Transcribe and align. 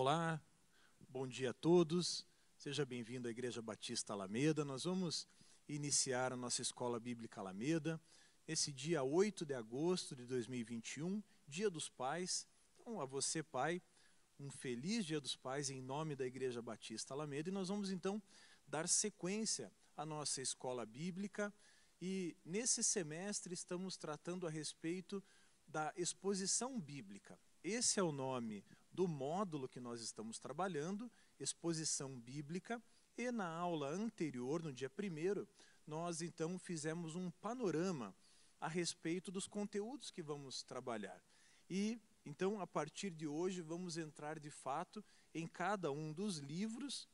Olá, 0.00 0.40
bom 1.08 1.26
dia 1.26 1.50
a 1.50 1.52
todos. 1.52 2.24
Seja 2.56 2.86
bem-vindo 2.86 3.26
à 3.26 3.32
Igreja 3.32 3.60
Batista 3.60 4.12
Alameda. 4.12 4.64
Nós 4.64 4.84
vamos 4.84 5.26
iniciar 5.68 6.32
a 6.32 6.36
nossa 6.36 6.62
escola 6.62 7.00
bíblica 7.00 7.40
Alameda 7.40 8.00
esse 8.46 8.72
dia 8.72 9.02
8 9.02 9.44
de 9.44 9.54
agosto 9.54 10.14
de 10.14 10.24
2021, 10.24 11.20
Dia 11.48 11.68
dos 11.68 11.88
Pais. 11.88 12.46
Então, 12.78 13.00
a 13.00 13.04
você, 13.04 13.42
pai, 13.42 13.82
um 14.38 14.48
feliz 14.52 15.04
Dia 15.04 15.20
dos 15.20 15.34
Pais 15.34 15.68
em 15.68 15.82
nome 15.82 16.14
da 16.14 16.24
Igreja 16.24 16.62
Batista 16.62 17.12
Alameda. 17.12 17.48
E 17.48 17.52
nós 17.52 17.66
vamos 17.66 17.90
então 17.90 18.22
dar 18.68 18.86
sequência 18.86 19.68
à 19.96 20.06
nossa 20.06 20.40
escola 20.40 20.86
bíblica. 20.86 21.52
E 22.00 22.36
nesse 22.44 22.84
semestre 22.84 23.52
estamos 23.52 23.96
tratando 23.96 24.46
a 24.46 24.50
respeito 24.50 25.20
da 25.66 25.92
exposição 25.96 26.78
bíblica. 26.80 27.36
Esse 27.64 27.98
é 27.98 28.02
o 28.04 28.12
nome 28.12 28.64
do 28.98 29.06
módulo 29.06 29.68
que 29.68 29.78
nós 29.78 30.00
estamos 30.00 30.40
trabalhando, 30.40 31.08
exposição 31.38 32.18
bíblica, 32.18 32.82
e 33.16 33.30
na 33.30 33.46
aula 33.46 33.90
anterior, 33.90 34.60
no 34.60 34.72
dia 34.72 34.90
primeiro, 34.90 35.46
nós 35.86 36.20
então 36.20 36.58
fizemos 36.58 37.14
um 37.14 37.30
panorama 37.30 38.12
a 38.60 38.66
respeito 38.66 39.30
dos 39.30 39.46
conteúdos 39.46 40.10
que 40.10 40.20
vamos 40.20 40.64
trabalhar. 40.64 41.22
E 41.70 42.00
então, 42.26 42.60
a 42.60 42.66
partir 42.66 43.10
de 43.10 43.24
hoje, 43.24 43.62
vamos 43.62 43.96
entrar 43.96 44.40
de 44.40 44.50
fato 44.50 45.04
em 45.32 45.46
cada 45.46 45.92
um 45.92 46.12
dos 46.12 46.38
livros 46.38 47.08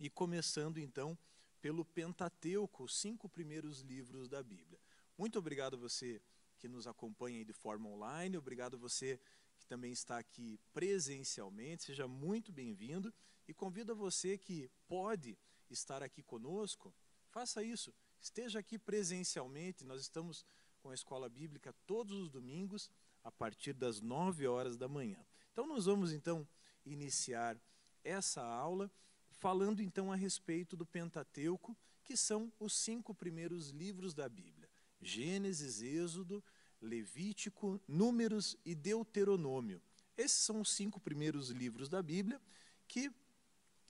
e 0.00 0.10
começando 0.10 0.78
então 0.78 1.16
pelo 1.62 1.84
Pentateuco, 1.84 2.82
os 2.82 2.96
cinco 2.96 3.28
primeiros 3.28 3.82
livros 3.82 4.28
da 4.28 4.42
Bíblia. 4.42 4.80
Muito 5.16 5.38
obrigado 5.38 5.74
a 5.74 5.78
você 5.78 6.20
que 6.58 6.66
nos 6.66 6.88
acompanha 6.88 7.44
de 7.44 7.52
forma 7.52 7.88
online, 7.88 8.36
obrigado 8.36 8.74
a 8.74 8.80
você 8.80 9.20
que 9.58 9.66
também 9.66 9.92
está 9.92 10.18
aqui 10.18 10.58
presencialmente, 10.72 11.84
seja 11.84 12.06
muito 12.06 12.52
bem-vindo. 12.52 13.12
E 13.46 13.54
convido 13.54 13.92
a 13.92 13.94
você 13.94 14.38
que 14.38 14.70
pode 14.86 15.38
estar 15.70 16.02
aqui 16.02 16.22
conosco, 16.22 16.94
faça 17.30 17.62
isso, 17.62 17.92
esteja 18.20 18.58
aqui 18.58 18.78
presencialmente, 18.78 19.84
nós 19.84 20.00
estamos 20.00 20.44
com 20.80 20.90
a 20.90 20.94
escola 20.94 21.28
bíblica 21.28 21.74
todos 21.86 22.16
os 22.18 22.30
domingos, 22.30 22.90
a 23.22 23.32
partir 23.32 23.72
das 23.72 24.00
nove 24.00 24.46
horas 24.46 24.76
da 24.76 24.86
manhã. 24.86 25.24
Então 25.50 25.66
nós 25.66 25.86
vamos 25.86 26.12
então 26.12 26.46
iniciar 26.84 27.58
essa 28.04 28.44
aula 28.44 28.90
falando 29.30 29.80
então 29.80 30.12
a 30.12 30.16
respeito 30.16 30.76
do 30.76 30.84
Pentateuco, 30.84 31.76
que 32.04 32.16
são 32.16 32.52
os 32.60 32.74
cinco 32.74 33.14
primeiros 33.14 33.70
livros 33.70 34.12
da 34.12 34.28
Bíblia: 34.28 34.68
Gênesis, 35.00 35.80
Êxodo, 35.80 36.44
Levítico, 36.84 37.80
Números 37.88 38.56
e 38.64 38.74
Deuteronômio. 38.74 39.80
Esses 40.16 40.38
são 40.38 40.60
os 40.60 40.70
cinco 40.70 41.00
primeiros 41.00 41.50
livros 41.50 41.88
da 41.88 42.02
Bíblia 42.02 42.40
que, 42.86 43.10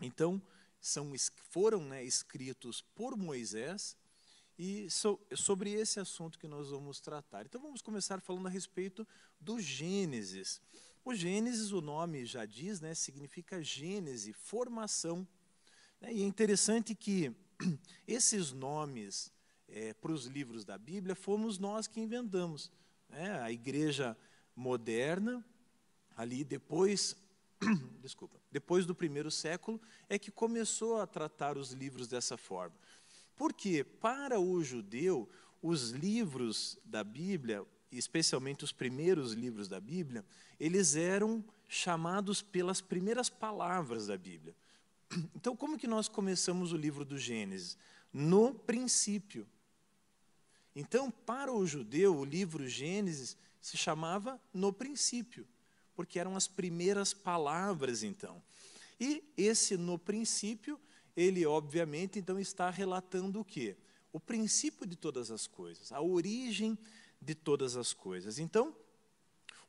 então, 0.00 0.40
são, 0.80 1.12
foram 1.50 1.84
né, 1.84 2.04
escritos 2.04 2.82
por 2.94 3.16
Moisés 3.16 3.96
e 4.58 4.88
so, 4.88 5.20
sobre 5.34 5.72
esse 5.72 5.98
assunto 5.98 6.38
que 6.38 6.46
nós 6.46 6.70
vamos 6.70 7.00
tratar. 7.00 7.44
Então, 7.44 7.60
vamos 7.60 7.82
começar 7.82 8.20
falando 8.20 8.46
a 8.46 8.50
respeito 8.50 9.06
do 9.40 9.60
Gênesis. 9.60 10.60
O 11.04 11.14
Gênesis, 11.14 11.72
o 11.72 11.80
nome 11.80 12.24
já 12.24 12.46
diz, 12.46 12.80
né, 12.80 12.94
significa 12.94 13.62
Gênese, 13.62 14.32
formação. 14.32 15.26
E 16.00 16.22
é 16.22 16.24
interessante 16.24 16.94
que 16.94 17.34
esses 18.06 18.52
nomes 18.52 19.32
é, 19.68 19.92
para 19.94 20.12
os 20.12 20.26
livros 20.26 20.64
da 20.64 20.78
Bíblia 20.78 21.14
fomos 21.14 21.58
nós 21.58 21.86
que 21.86 22.00
inventamos. 22.00 22.70
Né? 23.08 23.40
A 23.40 23.50
igreja 23.50 24.16
moderna, 24.54 25.44
ali 26.16 26.44
depois, 26.44 27.16
desculpa, 28.02 28.40
depois 28.50 28.86
do 28.86 28.94
primeiro 28.94 29.30
século, 29.30 29.80
é 30.08 30.18
que 30.18 30.30
começou 30.30 31.00
a 31.00 31.06
tratar 31.06 31.58
os 31.58 31.72
livros 31.72 32.08
dessa 32.08 32.36
forma. 32.36 32.76
Porque 33.36 33.82
para 33.82 34.38
o 34.38 34.62
judeu, 34.62 35.28
os 35.60 35.90
livros 35.90 36.78
da 36.84 37.02
Bíblia, 37.02 37.64
especialmente 37.90 38.64
os 38.64 38.72
primeiros 38.72 39.32
livros 39.32 39.68
da 39.68 39.80
Bíblia, 39.80 40.24
eles 40.60 40.94
eram 40.94 41.44
chamados 41.68 42.42
pelas 42.42 42.80
primeiras 42.80 43.28
palavras 43.28 44.06
da 44.06 44.16
Bíblia. 44.16 44.54
Então, 45.34 45.56
como 45.56 45.78
que 45.78 45.86
nós 45.86 46.08
começamos 46.08 46.72
o 46.72 46.76
livro 46.76 47.04
do 47.04 47.18
Gênesis? 47.18 47.76
No 48.12 48.54
princípio. 48.54 49.46
Então, 50.74 51.10
para 51.10 51.52
o 51.52 51.66
judeu, 51.66 52.16
o 52.16 52.24
livro 52.24 52.68
Gênesis 52.68 53.36
se 53.60 53.76
chamava 53.76 54.40
no 54.52 54.72
princípio, 54.72 55.46
porque 55.94 56.18
eram 56.18 56.36
as 56.36 56.48
primeiras 56.48 57.14
palavras, 57.14 58.02
então. 58.02 58.42
E 58.98 59.22
esse 59.36 59.76
no 59.76 59.98
princípio, 59.98 60.78
ele 61.16 61.46
obviamente 61.46 62.18
então 62.18 62.38
está 62.38 62.70
relatando 62.70 63.40
o 63.40 63.44
quê? 63.44 63.76
O 64.12 64.20
princípio 64.20 64.86
de 64.86 64.96
todas 64.96 65.30
as 65.30 65.46
coisas, 65.46 65.92
a 65.92 66.00
origem 66.00 66.78
de 67.20 67.34
todas 67.34 67.76
as 67.76 67.92
coisas. 67.92 68.38
Então, 68.38 68.74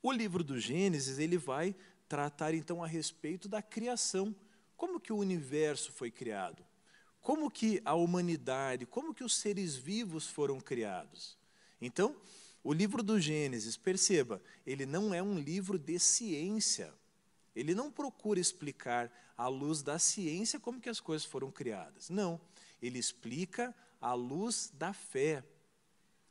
o 0.02 0.12
livro 0.12 0.44
do 0.44 0.60
Gênesis, 0.60 1.18
ele 1.18 1.38
vai 1.38 1.76
tratar 2.08 2.54
então 2.54 2.84
a 2.84 2.88
respeito 2.88 3.48
da 3.48 3.62
criação. 3.62 4.36
Como 4.78 5.00
que 5.00 5.14
o 5.14 5.18
universo 5.18 5.92
foi 5.92 6.12
criado? 6.12 6.64
Como 7.26 7.50
que 7.50 7.82
a 7.84 7.96
humanidade, 7.96 8.86
como 8.86 9.12
que 9.12 9.24
os 9.24 9.36
seres 9.36 9.76
vivos 9.76 10.28
foram 10.28 10.62
criados. 10.62 11.36
Então, 11.82 12.16
o 12.64 12.72
livro 12.72 13.02
do 13.02 13.20
Gênesis, 13.20 13.76
perceba, 13.76 14.40
ele 14.64 14.86
não 14.86 15.12
é 15.12 15.24
um 15.24 15.40
livro 15.40 15.80
de 15.80 15.98
ciência. 15.98 16.94
Ele 17.56 17.74
não 17.74 17.92
procura 17.92 18.40
explicar 18.40 19.12
à 19.36 19.48
luz 19.48 19.82
da 19.82 19.98
ciência 19.98 20.60
como 20.60 20.80
que 20.80 20.88
as 20.88 21.00
coisas 21.00 21.26
foram 21.26 21.50
criadas. 21.50 22.12
Não, 22.12 22.40
ele 22.80 23.00
explica 23.00 23.74
à 24.00 24.14
luz 24.14 24.72
da 24.76 24.94
fé. 24.94 25.44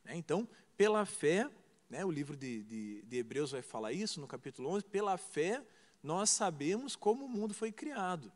Né? 0.04 0.14
Então, 0.14 0.48
pela 0.76 1.04
fé, 1.04 1.50
né, 1.90 2.04
o 2.04 2.10
livro 2.10 2.36
de, 2.36 2.62
de, 2.62 3.02
de 3.02 3.16
Hebreus 3.16 3.50
vai 3.50 3.62
falar 3.62 3.92
isso 3.92 4.20
no 4.20 4.28
capítulo 4.28 4.70
11, 4.70 4.84
pela 4.84 5.18
fé 5.18 5.60
nós 6.00 6.30
sabemos 6.30 6.94
como 6.94 7.24
o 7.24 7.28
mundo 7.28 7.52
foi 7.52 7.72
criado. 7.72 8.30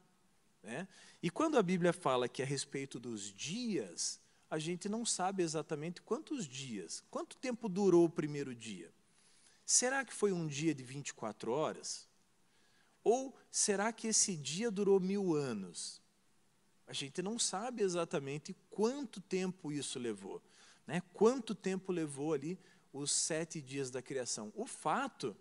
Né? 0.69 0.87
E 1.23 1.31
quando 1.31 1.56
a 1.56 1.62
Bíblia 1.62 1.95
fala 1.95 2.29
que 2.29 2.43
é 2.43 2.45
a 2.45 2.49
respeito 2.49 3.01
dos 3.01 3.33
dias, 3.33 4.21
a 4.51 4.59
gente 4.59 4.87
não 4.87 5.03
sabe 5.03 5.43
exatamente 5.43 6.03
quantos 6.03 6.47
dias, 6.47 7.03
quanto 7.11 7.39
tempo 7.39 7.71
durou 7.71 8.05
o 8.05 8.11
primeiro 8.11 8.55
dia. 8.55 8.93
Será 9.65 10.05
que 10.05 10.12
foi 10.12 10.31
um 10.31 10.47
dia 10.47 10.75
de 10.75 10.84
24 10.84 11.51
horas? 11.51 12.06
Ou 13.03 13.34
será 13.51 13.91
que 13.95 14.09
esse 14.09 14.37
dia 14.37 14.71
durou 14.71 15.01
mil 15.01 15.34
anos? 15.34 16.03
A 16.87 16.93
gente 16.93 17.23
não 17.23 17.39
sabe 17.39 17.83
exatamente 17.83 18.55
quanto 18.69 19.23
tempo 19.23 19.73
isso 19.73 19.99
levou. 19.99 20.43
Né? 20.87 21.00
Quanto 21.15 21.55
tempo 21.55 21.93
levou 21.93 22.35
ali 22.35 22.59
os 22.93 23.11
sete 23.11 23.59
dias 23.62 23.91
da 23.91 24.03
criação? 24.03 24.53
O 24.55 24.67
fato 24.67 25.35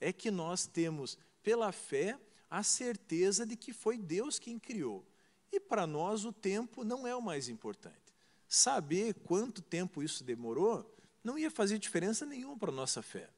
é 0.00 0.10
que 0.10 0.30
nós 0.30 0.66
temos, 0.66 1.18
pela 1.42 1.70
fé, 1.70 2.18
a 2.50 2.64
certeza 2.64 3.46
de 3.46 3.56
que 3.56 3.72
foi 3.72 3.96
Deus 3.96 4.38
quem 4.38 4.58
criou. 4.58 5.06
E 5.52 5.60
para 5.60 5.86
nós 5.86 6.24
o 6.24 6.32
tempo 6.32 6.82
não 6.82 7.06
é 7.06 7.14
o 7.14 7.22
mais 7.22 7.48
importante. 7.48 7.96
Saber 8.48 9.14
quanto 9.14 9.62
tempo 9.62 10.02
isso 10.02 10.24
demorou 10.24 10.92
não 11.22 11.38
ia 11.38 11.50
fazer 11.50 11.78
diferença 11.78 12.26
nenhuma 12.26 12.56
para 12.56 12.70
a 12.70 12.74
nossa 12.74 13.00
fé. 13.02 13.28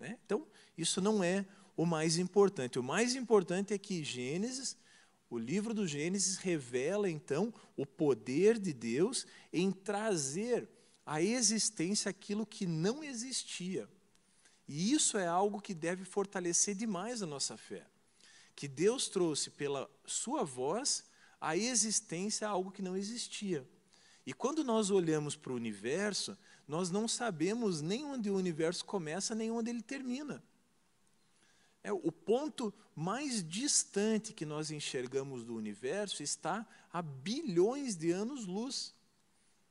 Né? 0.00 0.18
Então, 0.24 0.46
isso 0.76 1.00
não 1.00 1.22
é 1.22 1.46
o 1.76 1.86
mais 1.86 2.18
importante. 2.18 2.78
O 2.78 2.82
mais 2.82 3.14
importante 3.14 3.72
é 3.72 3.78
que 3.78 4.02
Gênesis, 4.02 4.76
o 5.30 5.38
livro 5.38 5.72
do 5.72 5.86
Gênesis, 5.86 6.38
revela 6.38 7.08
então 7.08 7.52
o 7.76 7.86
poder 7.86 8.58
de 8.58 8.72
Deus 8.72 9.26
em 9.52 9.70
trazer 9.70 10.68
à 11.04 11.22
existência 11.22 12.08
aquilo 12.08 12.46
que 12.46 12.66
não 12.66 13.04
existia. 13.04 13.88
E 14.66 14.92
isso 14.92 15.16
é 15.16 15.26
algo 15.26 15.60
que 15.60 15.74
deve 15.74 16.04
fortalecer 16.04 16.74
demais 16.74 17.22
a 17.22 17.26
nossa 17.26 17.56
fé 17.56 17.86
que 18.58 18.66
Deus 18.66 19.06
trouxe 19.06 19.50
pela 19.50 19.88
sua 20.04 20.42
voz 20.42 21.04
a 21.40 21.56
existência 21.56 22.48
a 22.48 22.50
algo 22.50 22.72
que 22.72 22.82
não 22.82 22.96
existia. 22.96 23.64
E 24.26 24.32
quando 24.32 24.64
nós 24.64 24.90
olhamos 24.90 25.36
para 25.36 25.52
o 25.52 25.54
universo, 25.54 26.36
nós 26.66 26.90
não 26.90 27.06
sabemos 27.06 27.80
nem 27.80 28.04
onde 28.04 28.28
o 28.28 28.34
universo 28.34 28.84
começa, 28.84 29.32
nem 29.32 29.48
onde 29.48 29.70
ele 29.70 29.80
termina. 29.80 30.42
É, 31.84 31.92
o 31.92 32.10
ponto 32.10 32.74
mais 32.96 33.44
distante 33.46 34.32
que 34.32 34.44
nós 34.44 34.72
enxergamos 34.72 35.44
do 35.44 35.54
universo 35.54 36.20
está 36.24 36.66
a 36.92 37.00
bilhões 37.00 37.94
de 37.94 38.10
anos-luz. 38.10 38.92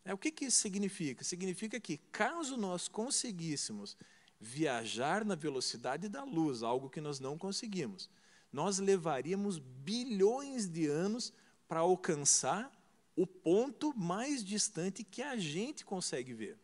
É, 0.05 0.13
o 0.13 0.17
que, 0.17 0.31
que 0.31 0.45
isso 0.45 0.61
significa? 0.61 1.25
Significa 1.25 1.77
que, 1.77 1.97
caso 2.09 2.55
nós 2.55 2.87
conseguíssemos 2.87 3.97
viajar 4.39 5.25
na 5.25 5.35
velocidade 5.35 6.07
da 6.07 6.23
luz, 6.23 6.63
algo 6.63 6.89
que 6.89 7.01
nós 7.01 7.19
não 7.19 7.37
conseguimos, 7.37 8.09
nós 8.57 8.79
levaríamos 8.79 9.59
bilhões 9.59 10.67
de 10.67 10.87
anos 10.87 11.31
para 11.67 11.81
alcançar 11.81 12.71
o 13.15 13.27
ponto 13.27 13.95
mais 13.95 14.43
distante 14.43 15.03
que 15.03 15.21
a 15.21 15.37
gente 15.37 15.85
consegue 15.85 16.33
ver 16.33 16.57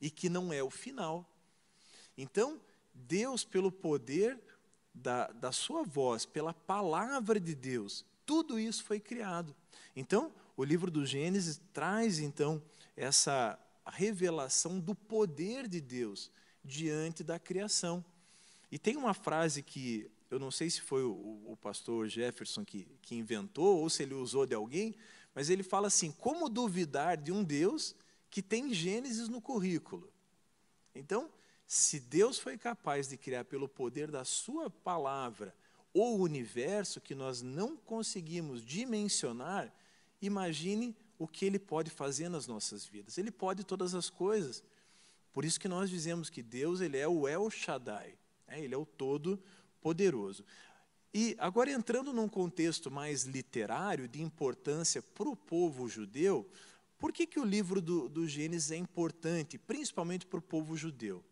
e 0.00 0.10
que 0.10 0.28
não 0.28 0.52
é 0.52 0.64
o 0.64 0.70
final. 0.70 1.30
Então, 2.18 2.60
Deus, 2.92 3.44
pelo 3.44 3.70
poder 3.70 4.36
da, 4.92 5.28
da 5.28 5.52
sua 5.52 5.84
voz, 5.84 6.26
pela 6.26 6.52
palavra 6.52 7.38
de 7.38 7.54
Deus, 7.54 8.04
tudo 8.26 8.58
isso 8.58 8.82
foi 8.82 8.98
criado. 8.98 9.54
Então, 9.94 10.32
o 10.56 10.64
livro 10.64 10.90
do 10.90 11.06
Gênesis 11.06 11.60
traz, 11.72 12.18
então, 12.18 12.60
essa 12.96 13.56
revelação 13.86 14.80
do 14.80 14.92
poder 14.92 15.68
de 15.68 15.80
Deus 15.80 16.32
diante 16.64 17.22
da 17.22 17.38
criação. 17.38 18.04
E 18.72 18.76
tem 18.76 18.96
uma 18.96 19.14
frase 19.14 19.62
que 19.62 20.10
eu 20.34 20.40
não 20.40 20.50
sei 20.50 20.68
se 20.68 20.80
foi 20.80 21.04
o, 21.04 21.12
o 21.46 21.56
pastor 21.56 22.08
Jefferson 22.08 22.64
que, 22.64 22.88
que 23.00 23.14
inventou 23.14 23.78
ou 23.80 23.88
se 23.88 24.02
ele 24.02 24.14
usou 24.14 24.44
de 24.44 24.52
alguém, 24.52 24.92
mas 25.32 25.48
ele 25.48 25.62
fala 25.62 25.86
assim: 25.86 26.10
como 26.10 26.48
duvidar 26.48 27.16
de 27.16 27.30
um 27.30 27.44
Deus 27.44 27.94
que 28.28 28.42
tem 28.42 28.74
Gênesis 28.74 29.28
no 29.28 29.40
currículo? 29.40 30.12
Então, 30.92 31.30
se 31.68 32.00
Deus 32.00 32.36
foi 32.36 32.58
capaz 32.58 33.08
de 33.08 33.16
criar 33.16 33.44
pelo 33.44 33.68
poder 33.68 34.10
da 34.10 34.24
Sua 34.24 34.68
palavra 34.68 35.54
o 35.92 36.16
universo 36.16 37.00
que 37.00 37.14
nós 37.14 37.40
não 37.40 37.76
conseguimos 37.76 38.64
dimensionar, 38.64 39.72
imagine 40.20 40.96
o 41.16 41.28
que 41.28 41.44
Ele 41.44 41.60
pode 41.60 41.90
fazer 41.90 42.28
nas 42.28 42.48
nossas 42.48 42.84
vidas. 42.84 43.18
Ele 43.18 43.30
pode 43.30 43.62
todas 43.62 43.94
as 43.94 44.10
coisas. 44.10 44.64
Por 45.32 45.44
isso 45.44 45.60
que 45.60 45.68
nós 45.68 45.88
dizemos 45.88 46.28
que 46.28 46.42
Deus 46.42 46.80
ele 46.80 46.98
é 46.98 47.06
o 47.06 47.28
El 47.28 47.48
Shaddai, 47.50 48.18
né? 48.48 48.60
Ele 48.60 48.74
é 48.74 48.78
o 48.78 48.86
Todo-Poderoso. 49.84 50.44
E 51.12 51.36
agora 51.38 51.70
entrando 51.70 52.12
num 52.12 52.28
contexto 52.28 52.90
mais 52.90 53.24
literário, 53.24 54.08
de 54.08 54.22
importância 54.22 55.02
para 55.02 55.28
o 55.28 55.36
povo 55.36 55.86
judeu, 55.86 56.50
por 56.98 57.12
que, 57.12 57.26
que 57.26 57.38
o 57.38 57.44
livro 57.44 57.80
do, 57.82 58.08
do 58.08 58.26
Gênesis 58.26 58.70
é 58.70 58.76
importante, 58.76 59.58
principalmente 59.58 60.26
para 60.26 60.38
o 60.38 60.42
povo 60.42 60.76
judeu? 60.76 61.22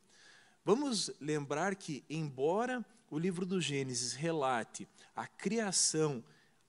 Vamos 0.64 1.10
lembrar 1.19 1.75
que, 1.75 2.04
embora 2.08 2.84
o 3.10 3.19
livro 3.19 3.44
do 3.44 3.60
Gênesis 3.60 4.12
relate 4.12 4.87
a 5.16 5.26
criação 5.26 6.22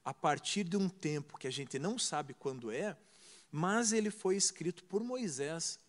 a 0.03 0.13
partir 0.13 0.63
de 0.63 0.77
um 0.77 0.89
tempo 0.89 1.37
que 1.37 1.47
a 1.47 1.51
gente 1.51 1.77
não 1.77 1.99
sabe 1.99 2.33
quando 2.33 2.71
é, 2.71 2.97
mas 3.51 3.93
ele 3.93 4.09
foi 4.09 4.35
escrito 4.35 4.83
por 4.85 5.03
Moisés, 5.03 5.79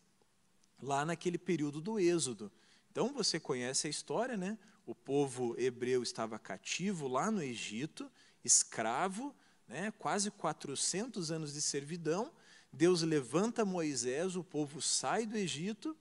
lá 0.83 1.05
naquele 1.05 1.39
período 1.39 1.81
do 1.81 1.99
Êxodo. 1.99 2.53
Então 2.91 3.13
você 3.13 3.41
conhece 3.41 3.87
a 3.87 3.91
história, 3.91 4.37
né? 4.37 4.59
O 4.87 4.95
povo 4.95 5.55
hebreu 5.59 6.03
estava 6.03 6.39
cativo 6.39 7.09
lá 7.09 7.31
no 7.31 7.43
Egito, 7.43 8.11
escravo, 8.45 9.35
né? 9.67 9.93
quase 9.99 10.31
400 10.31 11.31
anos 11.31 11.55
de 11.55 11.63
servidão. 11.63 12.31
Deus 12.73 13.03
levanta 13.03 13.65
Moisés, 13.65 14.37
o 14.37 14.45
povo 14.45 14.83
sai 14.83 15.27
do 15.27 15.37
Egito. 15.37 15.97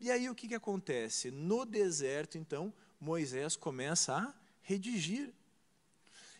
E 0.00 0.10
aí 0.10 0.30
o 0.30 0.34
que, 0.34 0.48
que 0.48 0.54
acontece? 0.54 1.30
No 1.30 1.64
deserto, 1.64 2.38
então, 2.38 2.72
Moisés 3.00 3.56
começa 3.56 4.16
a 4.16 4.34
redigir. 4.62 5.32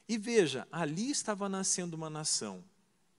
E 0.08 0.16
veja, 0.16 0.66
ali 0.72 1.10
estava 1.10 1.48
nascendo 1.48 1.96
uma 1.96 2.08
nação. 2.08 2.64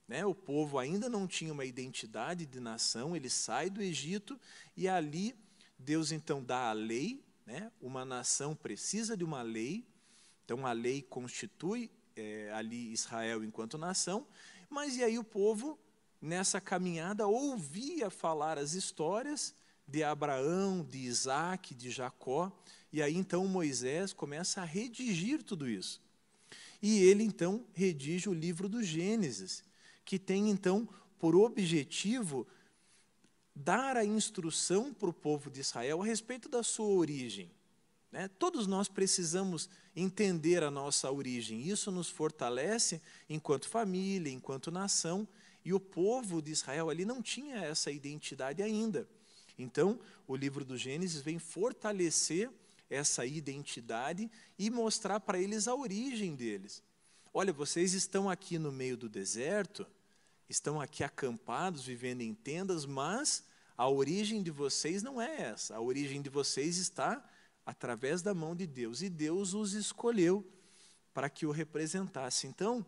Né? 0.08 0.26
O 0.26 0.34
povo 0.34 0.80
ainda 0.80 1.08
não 1.08 1.28
tinha 1.28 1.54
uma 1.54 1.66
identidade 1.66 2.46
de 2.46 2.60
nação, 2.60 3.16
ele 3.16 3.30
sai 3.30 3.70
do 3.70 3.80
Egito 3.80 4.40
e 4.76 4.88
ali 4.88 5.36
Deus 5.78 6.12
então 6.12 6.44
dá 6.44 6.70
a 6.70 6.74
lei, 6.74 7.24
né? 7.50 7.72
uma 7.82 8.06
nação 8.06 8.56
precisa 8.56 9.18
de 9.18 9.24
uma 9.24 9.42
lei, 9.42 9.84
então 10.46 10.68
a 10.68 10.72
lei 10.72 11.02
constitui 11.02 11.90
é, 12.16 12.52
ali 12.54 12.92
Israel 12.92 13.44
enquanto 13.44 13.76
nação, 13.76 14.28
mas 14.70 14.96
e 14.98 15.04
aí 15.04 15.18
o 15.18 15.24
povo, 15.24 15.80
nessa 16.22 16.62
caminhada, 16.62 17.26
ouvia 17.26 18.12
falar 18.12 18.60
as 18.60 18.74
histórias 18.74 19.56
de 19.88 20.04
Abraão, 20.04 20.84
de 20.84 21.00
Isaac, 21.00 21.74
de 21.74 21.90
Jacó, 21.90 22.52
e 22.94 23.02
aí 23.02 23.16
então 23.16 23.48
Moisés 23.48 24.14
começa 24.14 24.62
a 24.62 24.66
redigir 24.66 25.42
tudo 25.42 25.68
isso. 25.68 26.00
E 26.80 27.00
ele 27.00 27.24
então 27.24 27.66
redige 27.74 28.30
o 28.30 28.34
livro 28.34 28.70
do 28.70 28.84
Gênesis, 28.84 29.64
que 30.06 30.20
tem 30.20 30.52
então 30.52 30.88
por 31.18 31.36
objetivo 31.36 32.46
dar 33.64 33.98
a 33.98 34.06
instrução 34.06 34.94
para 34.94 35.10
o 35.10 35.14
povo 35.14 35.50
de 35.50 35.60
Israel 35.60 36.02
a 36.02 36.06
respeito 36.06 36.48
da 36.48 36.64
sua 36.64 36.88
origem. 36.88 37.52
Né? 38.12 38.28
Todos 38.40 38.66
nós 38.66 38.88
precisamos 38.88 39.70
entender 39.96 40.64
a 40.64 40.72
nossa 40.72 41.12
origem. 41.12 41.62
Isso 41.68 41.92
nos 41.92 42.10
fortalece 42.10 43.02
enquanto 43.30 43.68
família, 43.68 44.32
enquanto 44.32 44.72
nação. 44.72 45.28
E 45.64 45.74
o 45.74 45.80
povo 45.80 46.42
de 46.42 46.52
Israel 46.52 46.90
ali 46.90 47.04
não 47.04 47.22
tinha 47.22 47.58
essa 47.58 47.92
identidade 47.92 48.64
ainda. 48.64 49.08
Então, 49.58 50.00
o 50.26 50.36
livro 50.36 50.64
do 50.64 50.78
Gênesis 50.78 51.22
vem 51.22 51.38
fortalecer 51.38 52.50
essa 52.90 53.26
identidade 53.26 54.32
e 54.58 54.70
mostrar 54.70 55.20
para 55.20 55.38
eles 55.38 55.68
a 55.68 55.76
origem 55.76 56.34
deles. 56.34 56.82
Olha, 57.34 57.52
vocês 57.52 57.94
estão 57.94 58.30
aqui 58.30 58.58
no 58.58 58.72
meio 58.72 58.98
do 58.98 59.10
deserto, 59.10 59.86
estão 60.50 60.82
aqui 60.82 61.04
acampados, 61.04 61.86
vivendo 61.86 62.22
em 62.22 62.34
tendas, 62.34 62.86
mas 62.86 63.44
a 63.80 63.88
origem 63.88 64.44
de 64.44 64.52
vocês 64.52 65.02
não 65.02 65.22
é 65.22 65.44
essa. 65.44 65.78
A 65.78 65.80
origem 65.80 66.22
de 66.22 66.30
vocês 66.30 66.76
está 66.76 67.26
através 67.66 68.22
da 68.22 68.34
mão 68.34 68.54
de 68.54 68.68
Deus. 68.68 69.02
E 69.02 69.10
Deus 69.10 69.54
os 69.54 69.72
escolheu 69.72 70.46
para 71.14 71.30
que 71.30 71.46
o 71.46 71.52
representasse. 71.52 72.46
Então, 72.46 72.86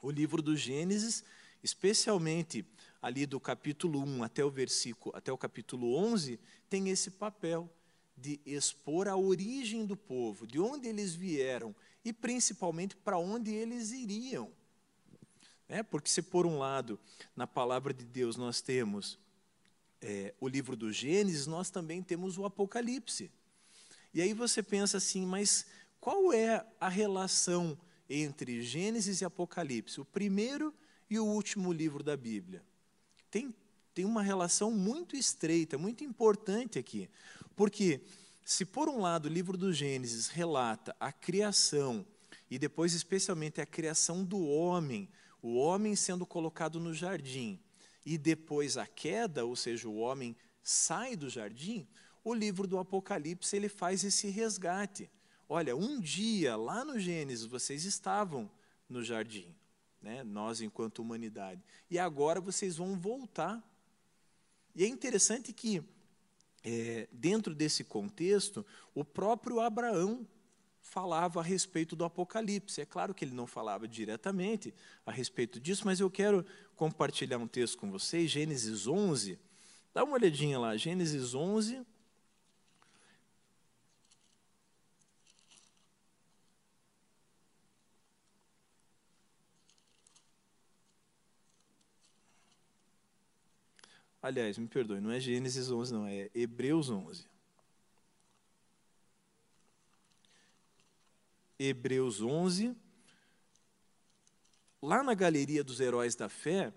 o 0.00 0.12
livro 0.12 0.40
do 0.40 0.56
Gênesis, 0.56 1.24
especialmente 1.60 2.64
ali 3.02 3.26
do 3.26 3.40
capítulo 3.40 3.98
1 3.98 4.22
até 4.22 4.44
o 4.44 4.50
versículo, 4.50 5.12
até 5.16 5.32
o 5.32 5.36
capítulo 5.36 5.92
11, 5.96 6.38
tem 6.70 6.88
esse 6.88 7.10
papel 7.10 7.68
de 8.16 8.40
expor 8.46 9.08
a 9.08 9.16
origem 9.16 9.84
do 9.84 9.96
povo, 9.96 10.46
de 10.46 10.60
onde 10.60 10.86
eles 10.86 11.16
vieram 11.16 11.74
e 12.04 12.12
principalmente 12.12 12.94
para 12.94 13.18
onde 13.18 13.52
eles 13.52 13.90
iriam. 13.90 14.52
É, 15.68 15.82
porque 15.82 16.08
se 16.08 16.22
por 16.22 16.46
um 16.46 16.58
lado, 16.58 16.96
na 17.34 17.48
palavra 17.48 17.92
de 17.92 18.04
Deus 18.04 18.36
nós 18.36 18.60
temos 18.60 19.18
é, 20.02 20.34
o 20.40 20.48
livro 20.48 20.76
do 20.76 20.92
Gênesis, 20.92 21.46
nós 21.46 21.70
também 21.70 22.02
temos 22.02 22.36
o 22.36 22.44
Apocalipse. 22.44 23.30
E 24.12 24.20
aí 24.20 24.34
você 24.34 24.62
pensa 24.62 24.96
assim, 24.98 25.24
mas 25.24 25.64
qual 26.00 26.32
é 26.32 26.66
a 26.80 26.88
relação 26.88 27.78
entre 28.10 28.60
Gênesis 28.62 29.20
e 29.20 29.24
Apocalipse? 29.24 30.00
O 30.00 30.04
primeiro 30.04 30.74
e 31.08 31.18
o 31.18 31.24
último 31.24 31.72
livro 31.72 32.02
da 32.02 32.16
Bíblia. 32.16 32.62
Tem, 33.30 33.54
tem 33.94 34.04
uma 34.04 34.22
relação 34.22 34.72
muito 34.72 35.16
estreita, 35.16 35.78
muito 35.78 36.02
importante 36.02 36.78
aqui. 36.78 37.08
Porque 37.54 38.00
se 38.44 38.64
por 38.64 38.88
um 38.88 39.00
lado 39.00 39.26
o 39.26 39.32
livro 39.32 39.56
do 39.56 39.72
Gênesis 39.72 40.26
relata 40.26 40.94
a 40.98 41.12
criação, 41.12 42.04
e 42.50 42.58
depois 42.58 42.92
especialmente 42.92 43.60
a 43.60 43.66
criação 43.66 44.24
do 44.24 44.42
homem, 44.42 45.08
o 45.40 45.54
homem 45.54 45.94
sendo 45.96 46.26
colocado 46.26 46.80
no 46.80 46.92
jardim 46.92 47.58
e 48.04 48.18
depois 48.18 48.76
a 48.76 48.86
queda, 48.86 49.44
ou 49.44 49.54
seja, 49.56 49.88
o 49.88 49.96
homem 49.96 50.36
sai 50.62 51.16
do 51.16 51.28
jardim, 51.28 51.86
o 52.24 52.34
livro 52.34 52.66
do 52.66 52.78
Apocalipse 52.78 53.56
ele 53.56 53.68
faz 53.68 54.04
esse 54.04 54.28
resgate. 54.28 55.10
Olha, 55.48 55.76
um 55.76 56.00
dia 56.00 56.56
lá 56.56 56.84
no 56.84 56.98
Gênesis 56.98 57.44
vocês 57.44 57.84
estavam 57.84 58.50
no 58.88 59.02
jardim, 59.02 59.54
né? 60.00 60.22
nós 60.22 60.60
enquanto 60.60 61.00
humanidade, 61.00 61.62
e 61.90 61.98
agora 61.98 62.40
vocês 62.40 62.76
vão 62.76 62.98
voltar. 62.98 63.62
E 64.74 64.84
é 64.84 64.86
interessante 64.86 65.52
que, 65.52 65.82
é, 66.64 67.08
dentro 67.12 67.54
desse 67.54 67.84
contexto, 67.84 68.64
o 68.94 69.04
próprio 69.04 69.60
Abraão 69.60 70.26
falava 70.82 71.40
a 71.40 71.42
respeito 71.42 71.96
do 71.96 72.04
Apocalipse. 72.04 72.80
É 72.80 72.84
claro 72.84 73.14
que 73.14 73.24
ele 73.24 73.34
não 73.34 73.46
falava 73.46 73.88
diretamente 73.88 74.74
a 75.06 75.12
respeito 75.12 75.58
disso, 75.60 75.82
mas 75.86 76.00
eu 76.00 76.10
quero 76.10 76.44
compartilhar 76.76 77.38
um 77.38 77.46
texto 77.46 77.78
com 77.78 77.90
vocês, 77.90 78.30
Gênesis 78.30 78.86
11. 78.86 79.38
Dá 79.94 80.04
uma 80.04 80.14
olhadinha 80.14 80.58
lá, 80.58 80.76
Gênesis 80.76 81.34
11. 81.34 81.86
Aliás, 94.20 94.56
me 94.56 94.68
perdoe, 94.68 95.00
não 95.00 95.10
é 95.10 95.18
Gênesis 95.18 95.70
11, 95.70 95.92
não, 95.92 96.06
é 96.06 96.30
Hebreus 96.34 96.88
11. 96.90 97.31
Hebreus 101.66 102.20
11. 102.20 102.76
Lá 104.82 105.02
na 105.02 105.14
galeria 105.14 105.62
dos 105.62 105.80
heróis 105.80 106.16
da 106.16 106.28
fé, 106.28 106.72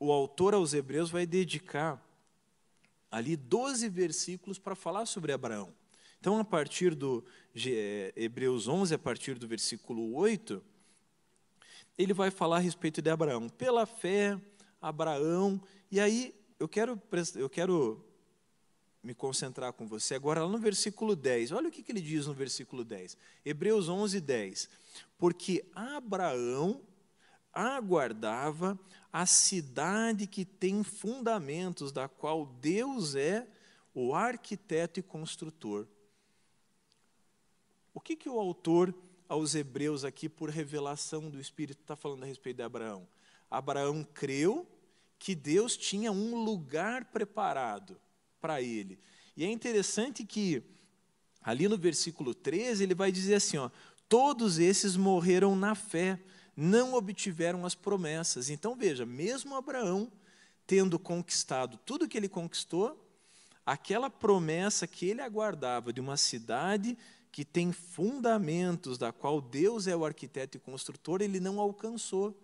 o 0.00 0.10
autor 0.10 0.54
aos 0.54 0.74
Hebreus 0.74 1.10
vai 1.10 1.26
dedicar 1.26 2.04
ali 3.10 3.36
12 3.36 3.88
versículos 3.88 4.58
para 4.58 4.74
falar 4.74 5.06
sobre 5.06 5.32
Abraão. 5.32 5.72
Então, 6.18 6.38
a 6.38 6.44
partir 6.44 6.94
do 6.94 7.24
é, 7.54 8.12
Hebreus 8.16 8.66
11, 8.66 8.94
a 8.94 8.98
partir 8.98 9.38
do 9.38 9.46
versículo 9.46 10.14
8, 10.14 10.60
ele 11.96 12.12
vai 12.12 12.30
falar 12.30 12.56
a 12.56 12.60
respeito 12.60 13.00
de 13.00 13.10
Abraão. 13.10 13.48
Pela 13.48 13.86
fé, 13.86 14.40
Abraão. 14.80 15.60
E 15.90 16.00
aí, 16.00 16.34
eu 16.58 16.68
quero, 16.68 17.00
eu 17.36 17.48
quero 17.48 18.04
me 19.02 19.14
concentrar 19.14 19.72
com 19.72 19.86
você 19.86 20.14
agora 20.14 20.42
lá 20.42 20.48
no 20.48 20.58
versículo 20.58 21.14
10. 21.14 21.52
Olha 21.52 21.68
o 21.68 21.70
que, 21.70 21.82
que 21.82 21.92
ele 21.92 22.00
diz 22.00 22.26
no 22.26 22.34
versículo 22.34 22.84
10. 22.84 23.16
Hebreus 23.44 23.88
11, 23.88 24.20
10. 24.20 24.68
Porque 25.16 25.64
Abraão 25.74 26.82
aguardava 27.52 28.78
a 29.12 29.24
cidade 29.24 30.26
que 30.26 30.44
tem 30.44 30.82
fundamentos, 30.82 31.92
da 31.92 32.08
qual 32.08 32.46
Deus 32.60 33.14
é 33.14 33.46
o 33.94 34.14
arquiteto 34.14 35.00
e 35.00 35.02
construtor. 35.02 35.86
O 37.94 38.00
que, 38.00 38.14
que 38.14 38.28
o 38.28 38.38
autor 38.38 38.94
aos 39.28 39.54
Hebreus, 39.54 40.04
aqui, 40.04 40.28
por 40.28 40.50
revelação 40.50 41.28
do 41.28 41.40
Espírito, 41.40 41.80
está 41.80 41.96
falando 41.96 42.22
a 42.22 42.26
respeito 42.26 42.58
de 42.58 42.62
Abraão? 42.62 43.08
Abraão 43.50 44.04
creu 44.14 44.66
que 45.18 45.34
Deus 45.34 45.76
tinha 45.76 46.12
um 46.12 46.44
lugar 46.44 47.06
preparado 47.06 48.00
para 48.40 48.60
ele. 48.62 48.98
E 49.36 49.44
é 49.44 49.50
interessante 49.50 50.24
que, 50.24 50.62
ali 51.42 51.68
no 51.68 51.78
versículo 51.78 52.34
13, 52.34 52.82
ele 52.82 52.94
vai 52.94 53.12
dizer 53.12 53.34
assim: 53.34 53.56
ó, 53.56 53.70
todos 54.08 54.58
esses 54.58 54.96
morreram 54.96 55.54
na 55.54 55.74
fé, 55.74 56.20
não 56.56 56.94
obtiveram 56.94 57.64
as 57.64 57.74
promessas. 57.74 58.50
Então 58.50 58.74
veja, 58.74 59.06
mesmo 59.06 59.54
Abraão 59.54 60.10
tendo 60.66 60.98
conquistado 60.98 61.78
tudo 61.86 62.08
que 62.08 62.18
ele 62.18 62.28
conquistou, 62.28 63.08
aquela 63.64 64.10
promessa 64.10 64.86
que 64.86 65.06
ele 65.06 65.22
aguardava 65.22 65.92
de 65.92 66.00
uma 66.00 66.16
cidade 66.16 66.96
que 67.30 67.44
tem 67.44 67.72
fundamentos, 67.72 68.98
da 68.98 69.12
qual 69.12 69.40
Deus 69.40 69.86
é 69.86 69.94
o 69.94 70.04
arquiteto 70.04 70.56
e 70.56 70.60
construtor, 70.60 71.22
ele 71.22 71.38
não 71.38 71.60
alcançou. 71.60 72.36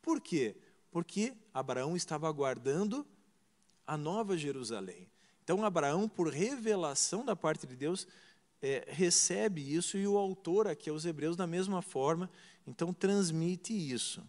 Por 0.00 0.20
quê? 0.20 0.56
Porque 0.90 1.32
Abraão 1.54 1.96
estava 1.96 2.28
aguardando 2.28 3.06
a 3.86 3.96
nova 3.96 4.36
Jerusalém. 4.36 5.08
Então, 5.44 5.64
Abraão, 5.64 6.08
por 6.08 6.28
revelação 6.28 7.24
da 7.24 7.34
parte 7.34 7.66
de 7.66 7.74
Deus, 7.74 8.06
é, 8.60 8.84
recebe 8.88 9.60
isso 9.60 9.98
e 9.98 10.06
o 10.06 10.16
autor 10.16 10.68
aqui 10.68 10.88
aos 10.88 11.04
Hebreus, 11.04 11.36
da 11.36 11.46
mesma 11.46 11.82
forma, 11.82 12.30
então 12.66 12.92
transmite 12.92 13.72
isso. 13.72 14.22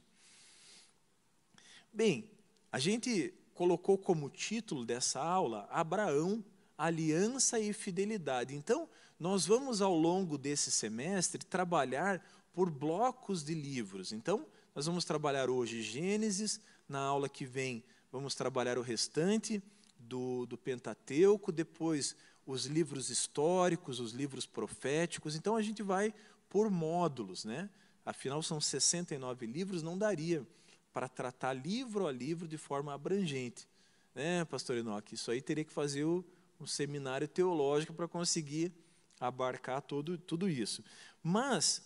Bem, 1.92 2.30
a 2.72 2.80
gente 2.80 3.32
colocou 3.54 3.98
como 3.98 4.30
título 4.30 4.84
dessa 4.84 5.22
aula 5.22 5.68
Abraão, 5.70 6.44
aliança 6.76 7.60
e 7.60 7.72
fidelidade. 7.72 8.56
Então, 8.56 8.90
nós 9.20 9.46
vamos 9.46 9.82
ao 9.82 9.96
longo 9.96 10.38
desse 10.38 10.72
semestre 10.72 11.46
trabalhar 11.46 12.26
por 12.52 12.72
blocos 12.72 13.44
de 13.44 13.54
livros. 13.54 14.12
Então, 14.12 14.48
nós 14.74 14.88
vamos 14.88 15.06
trabalhar 15.06 15.52
hoje 15.52 15.84
Gênesis, 15.84 16.60
na 16.90 17.00
aula 17.00 17.30
que 17.30 17.46
vem 17.46 17.84
vamos 18.14 18.36
trabalhar 18.36 18.78
o 18.78 18.84
restante 18.84 19.62
do, 20.08 20.46
do 20.46 20.58
Pentateuco, 20.58 21.52
depois 21.52 22.16
os 22.46 22.66
livros 22.66 23.10
históricos, 23.10 24.00
os 24.00 24.12
livros 24.12 24.46
proféticos. 24.46 25.36
Então 25.36 25.56
a 25.56 25.62
gente 25.62 25.82
vai 25.82 26.14
por 26.50 26.70
módulos, 26.70 27.46
né? 27.46 27.70
Afinal, 28.06 28.44
são 28.44 28.60
69 28.60 29.46
livros, 29.46 29.82
não 29.82 29.98
daria 29.98 30.46
para 30.92 31.08
tratar 31.08 31.54
livro 31.54 32.06
a 32.06 32.12
livro 32.12 32.48
de 32.48 32.58
forma 32.58 32.94
abrangente. 32.94 33.68
Né, 34.14 34.46
pastor 34.46 34.78
Enoque? 34.78 35.16
Isso 35.16 35.32
aí 35.32 35.42
teria 35.42 35.64
que 35.64 35.74
fazer 35.74 36.04
o, 36.04 36.24
um 36.60 36.68
seminário 36.68 37.28
teológico 37.28 37.94
para 37.94 38.08
conseguir 38.08 38.72
abarcar 39.20 39.82
todo, 39.82 40.18
tudo 40.18 40.48
isso. 40.48 40.84
Mas 41.24 41.82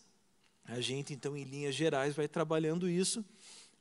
a 0.65 0.81
gente, 0.81 1.13
então, 1.13 1.37
em 1.37 1.43
linhas 1.43 1.73
gerais, 1.73 2.15
vai 2.15 2.27
trabalhando 2.27 2.89
isso 2.89 3.23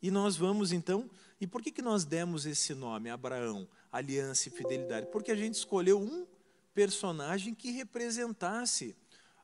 e 0.00 0.10
nós 0.10 0.36
vamos, 0.36 0.70
então. 0.72 1.10
E 1.40 1.46
por 1.46 1.60
que, 1.60 1.72
que 1.72 1.82
nós 1.82 2.04
demos 2.04 2.46
esse 2.46 2.74
nome, 2.74 3.10
Abraão? 3.10 3.66
Aliança 3.96 4.48
e 4.48 4.52
fidelidade? 4.52 5.06
Porque 5.06 5.30
a 5.30 5.36
gente 5.36 5.54
escolheu 5.54 6.00
um 6.00 6.26
personagem 6.74 7.54
que 7.54 7.70
representasse 7.70 8.96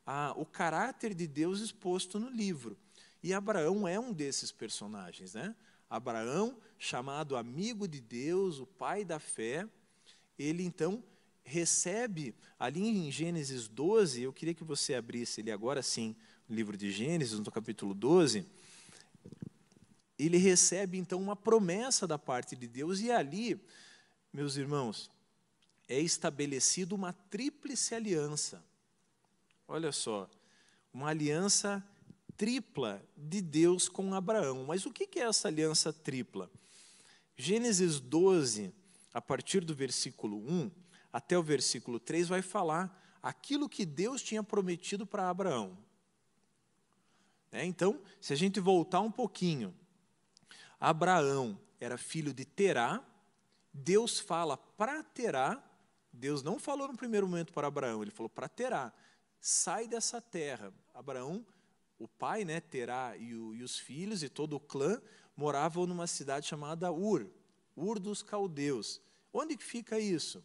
a, 0.06 0.34
o 0.36 0.44
caráter 0.44 1.14
de 1.14 1.26
Deus 1.26 1.60
exposto 1.60 2.18
no 2.18 2.28
livro. 2.28 2.76
E 3.22 3.32
Abraão 3.32 3.86
é 3.86 3.98
um 3.98 4.12
desses 4.12 4.50
personagens, 4.50 5.34
né? 5.34 5.54
Abraão, 5.88 6.58
chamado 6.78 7.36
amigo 7.36 7.86
de 7.86 8.00
Deus, 8.00 8.58
o 8.58 8.66
pai 8.66 9.04
da 9.04 9.18
fé, 9.18 9.68
ele 10.38 10.64
então 10.64 11.04
recebe, 11.44 12.34
ali 12.58 12.80
em 12.80 13.10
Gênesis 13.10 13.68
12, 13.68 14.22
eu 14.22 14.32
queria 14.32 14.54
que 14.54 14.64
você 14.64 14.94
abrisse 14.94 15.40
ele 15.40 15.50
agora 15.50 15.82
sim, 15.82 16.16
no 16.48 16.54
livro 16.54 16.76
de 16.76 16.90
Gênesis, 16.90 17.38
no 17.38 17.50
capítulo 17.50 17.94
12, 17.94 18.46
ele 20.18 20.36
recebe 20.36 20.98
então 20.98 21.20
uma 21.20 21.36
promessa 21.36 22.06
da 22.06 22.18
parte 22.18 22.56
de 22.56 22.66
Deus, 22.66 23.00
e 23.00 23.10
ali 23.10 23.60
meus 24.32 24.56
irmãos, 24.56 25.10
é 25.88 26.00
estabelecida 26.00 26.94
uma 26.94 27.12
tríplice 27.12 27.94
aliança. 27.94 28.64
Olha 29.68 29.92
só, 29.92 30.28
uma 30.92 31.08
aliança 31.08 31.84
tripla 32.36 33.04
de 33.16 33.40
Deus 33.40 33.88
com 33.88 34.14
Abraão. 34.14 34.64
Mas 34.66 34.86
o 34.86 34.90
que 34.90 35.18
é 35.18 35.22
essa 35.22 35.48
aliança 35.48 35.92
tripla? 35.92 36.50
Gênesis 37.36 38.00
12, 38.00 38.72
a 39.12 39.20
partir 39.20 39.64
do 39.64 39.74
versículo 39.74 40.38
1 40.38 40.70
até 41.12 41.36
o 41.36 41.42
versículo 41.42 42.00
3, 42.00 42.28
vai 42.28 42.42
falar 42.42 42.98
aquilo 43.22 43.68
que 43.68 43.84
Deus 43.84 44.22
tinha 44.22 44.42
prometido 44.42 45.06
para 45.06 45.28
Abraão. 45.28 45.76
É, 47.50 47.64
então, 47.64 48.00
se 48.20 48.32
a 48.32 48.36
gente 48.36 48.58
voltar 48.60 49.00
um 49.00 49.10
pouquinho, 49.10 49.74
Abraão 50.80 51.60
era 51.78 51.98
filho 51.98 52.32
de 52.32 52.46
Terá, 52.46 53.04
Deus 53.72 54.20
fala 54.20 54.56
para 54.56 55.02
Terá, 55.02 55.62
Deus 56.12 56.42
não 56.42 56.58
falou 56.58 56.88
no 56.88 56.96
primeiro 56.96 57.26
momento 57.26 57.52
para 57.52 57.68
Abraão, 57.68 58.02
ele 58.02 58.10
falou 58.10 58.28
para 58.28 58.48
Terá, 58.48 58.92
sai 59.40 59.88
dessa 59.88 60.20
terra. 60.20 60.72
Abraão, 60.92 61.44
o 61.98 62.06
pai, 62.06 62.44
né, 62.44 62.60
Terá 62.60 63.16
e, 63.16 63.34
o, 63.34 63.54
e 63.54 63.62
os 63.62 63.78
filhos 63.78 64.22
e 64.22 64.28
todo 64.28 64.56
o 64.56 64.60
clã 64.60 65.00
moravam 65.36 65.86
numa 65.86 66.06
cidade 66.06 66.46
chamada 66.46 66.92
Ur, 66.92 67.26
Ur 67.76 67.98
dos 67.98 68.22
Caldeus. 68.22 69.00
Onde 69.32 69.56
que 69.56 69.64
fica 69.64 69.98
isso? 69.98 70.44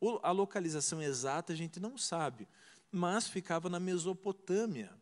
O, 0.00 0.18
a 0.22 0.30
localização 0.30 1.00
exata 1.02 1.52
a 1.52 1.56
gente 1.56 1.78
não 1.78 1.96
sabe, 1.96 2.48
mas 2.90 3.28
ficava 3.28 3.68
na 3.68 3.78
Mesopotâmia, 3.78 4.92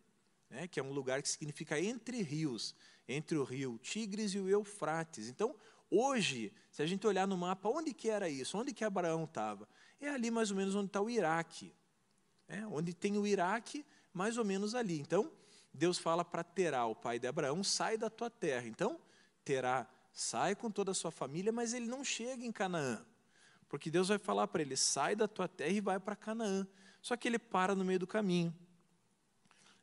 né, 0.51 0.69
que 0.69 0.79
é 0.79 0.83
um 0.83 0.93
lugar 0.93 1.23
que 1.23 1.29
significa 1.29 1.81
entre 1.81 2.23
rios, 2.23 2.75
entre 3.09 3.39
o 3.39 3.45
rio 3.45 3.79
Tigres 3.79 4.35
e 4.35 4.39
o 4.39 4.49
Eufrates. 4.49 5.29
Então, 5.29 5.55
Hoje, 5.91 6.53
se 6.71 6.83
a 6.83 6.87
gente 6.87 7.07
olhar 7.07 7.27
no 7.27 7.37
mapa, 7.37 7.69
onde 7.69 7.95
que 7.95 8.09
era 8.09 8.29
isso? 8.29 8.59
Onde 8.59 8.73
que 8.73 8.85
Abraão 8.85 9.25
estava? 9.25 9.69
É 10.01 10.09
ali 10.09 10.31
mais 10.31 10.51
ou 10.51 10.57
menos 10.57 10.75
onde 10.75 10.87
está 10.87 11.01
o 11.01 11.09
Iraque. 11.09 11.73
É, 12.49 12.67
onde 12.67 12.93
tem 12.93 13.17
o 13.17 13.27
Iraque, 13.27 13.85
mais 14.13 14.37
ou 14.37 14.45
menos 14.45 14.75
ali. 14.75 14.99
Então, 15.01 15.31
Deus 15.73 15.99
fala 15.99 16.25
para 16.25 16.43
Terá, 16.43 16.87
o 16.87 16.95
pai 16.95 17.19
de 17.19 17.27
Abraão, 17.27 17.63
sai 17.63 17.97
da 17.97 18.11
tua 18.11 18.31
terra. 18.31 18.67
Então, 18.67 19.01
Terá 19.45 19.89
sai 20.13 20.55
com 20.55 20.71
toda 20.71 20.93
a 20.93 20.95
sua 20.95 21.11
família, 21.11 21.53
mas 21.53 21.75
ele 21.75 21.87
não 21.87 22.03
chega 22.03 22.45
em 22.45 22.51
Canaã. 22.51 23.05
Porque 23.69 23.91
Deus 23.91 24.09
vai 24.09 24.19
falar 24.19 24.47
para 24.49 24.63
ele, 24.63 24.77
sai 24.77 25.15
da 25.15 25.29
tua 25.29 25.47
terra 25.47 25.71
e 25.71 25.81
vai 25.81 26.01
para 26.01 26.17
Canaã. 26.17 26.67
Só 27.03 27.17
que 27.17 27.29
ele 27.29 27.39
para 27.39 27.75
no 27.75 27.85
meio 27.85 27.99
do 27.99 28.07
caminho. 28.07 28.55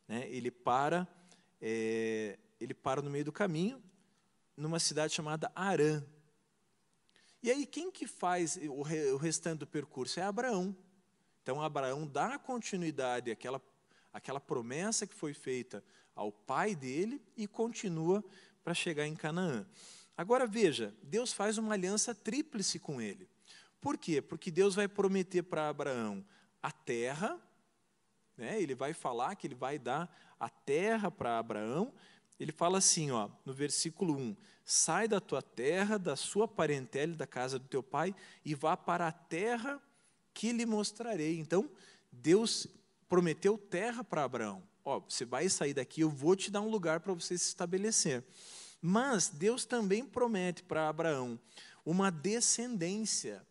Né? 0.08 0.28
Ele 0.30 0.50
para, 0.50 1.08
é, 1.62 2.40
ele 2.60 2.74
para 2.74 3.02
no 3.02 3.10
meio 3.10 3.26
do 3.26 3.32
caminho, 3.32 3.82
numa 4.56 4.80
cidade 4.80 5.14
chamada 5.14 5.52
Arã. 5.56 6.04
E 7.42 7.52
aí, 7.52 7.66
quem 7.66 7.92
que 7.92 8.08
faz 8.08 8.58
o, 8.58 8.82
restante 9.18 9.60
do 9.60 9.68
percurso? 9.68 10.20
É 10.20 10.24
Abraão. 10.24 10.76
Então, 11.42 11.62
Abraão 11.62 12.08
dá 12.08 12.40
continuidade 12.40 13.30
àquela, 13.32 13.62
àquela 14.14 14.40
promessa 14.40 15.06
que 15.06 15.14
foi 15.14 15.34
feita 15.34 15.84
ao 16.16 16.32
pai 16.32 16.76
dele 16.76 17.22
e 17.36 17.48
continua 17.48 18.24
para 18.64 18.74
chegar 18.74 19.06
em 19.06 19.16
Canaã. 19.16 19.66
Agora, 20.16 20.48
veja, 20.48 20.96
Deus 21.04 21.34
faz 21.34 21.58
uma 21.58 21.74
aliança 21.74 22.16
tríplice 22.16 22.80
com 22.80 23.02
ele. 23.02 23.28
Por 23.82 23.98
quê? 23.98 24.22
Porque 24.22 24.50
Deus 24.50 24.76
vai 24.76 24.88
prometer 24.88 25.44
para 25.44 25.68
Abraão 25.68 26.24
a 26.62 26.72
terra, 26.72 27.38
né? 28.38 28.62
ele 28.62 28.74
vai 28.74 28.94
falar 28.94 29.36
que 29.36 29.48
ele 29.48 29.56
vai 29.56 29.78
dar 29.78 30.10
a 30.40 30.48
terra 30.48 31.12
para 31.12 31.38
Abraão, 31.38 31.94
ele 32.40 32.52
fala 32.52 32.78
assim, 32.78 33.12
ó, 33.12 33.30
no 33.46 33.54
versículo 33.54 34.16
1: 34.16 34.36
Sai 34.66 35.08
da 35.08 35.20
tua 35.20 35.42
terra, 35.42 35.98
da 35.98 36.16
sua 36.16 36.48
parentela, 36.48 37.16
da 37.16 37.28
casa 37.28 37.60
do 37.60 37.68
teu 37.68 37.84
pai, 37.84 38.16
e 38.44 38.56
vá 38.56 38.76
para 38.76 39.08
a 39.08 39.12
terra 39.12 39.82
que 40.34 40.52
lhe 40.52 40.66
mostrarei. 40.66 41.38
Então, 41.40 41.70
Deus 42.12 42.68
prometeu 43.08 43.58
terra 43.58 44.04
para 44.04 44.24
Abraão. 44.24 44.64
Ó, 44.84 45.00
você 45.00 45.26
vai 45.26 45.48
sair 45.48 45.74
daqui, 45.74 46.02
eu 46.02 46.10
vou 46.10 46.36
te 46.36 46.52
dar 46.52 46.62
um 46.62 46.70
lugar 46.70 47.00
para 47.00 47.14
você 47.14 47.38
se 47.38 47.50
estabelecer. 47.50 48.24
Mas 48.82 49.30
Deus 49.30 49.66
também 49.66 50.06
promete 50.06 50.64
para 50.64 50.90
Abraão 50.90 51.40
uma 51.86 52.10
descendência. 52.10 53.46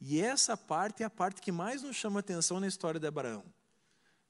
E 0.00 0.20
essa 0.20 0.56
parte 0.56 1.02
é 1.02 1.06
a 1.06 1.10
parte 1.10 1.40
que 1.40 1.52
mais 1.52 1.82
nos 1.82 1.96
chama 1.96 2.20
atenção 2.20 2.60
na 2.60 2.66
história 2.66 3.00
de 3.00 3.06
Abraão. 3.06 3.44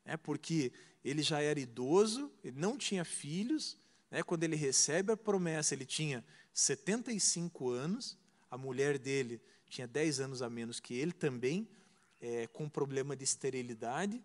É 0.04 0.16
porque 0.16 0.72
ele 1.08 1.22
já 1.22 1.40
era 1.40 1.58
idoso, 1.58 2.30
ele 2.42 2.58
não 2.58 2.76
tinha 2.76 3.04
filhos. 3.04 3.78
Né? 4.10 4.22
Quando 4.22 4.44
ele 4.44 4.56
recebe 4.56 5.12
a 5.12 5.16
promessa, 5.16 5.74
ele 5.74 5.86
tinha 5.86 6.24
75 6.52 7.70
anos, 7.70 8.18
a 8.50 8.58
mulher 8.58 8.98
dele 8.98 9.40
tinha 9.68 9.86
10 9.86 10.20
anos 10.20 10.42
a 10.42 10.50
menos 10.50 10.80
que 10.80 10.94
ele 10.94 11.12
também. 11.12 11.68
é, 12.20 12.46
com 12.48 12.68
problema 12.68 13.14
de 13.16 13.24
esterilidade. 13.24 14.22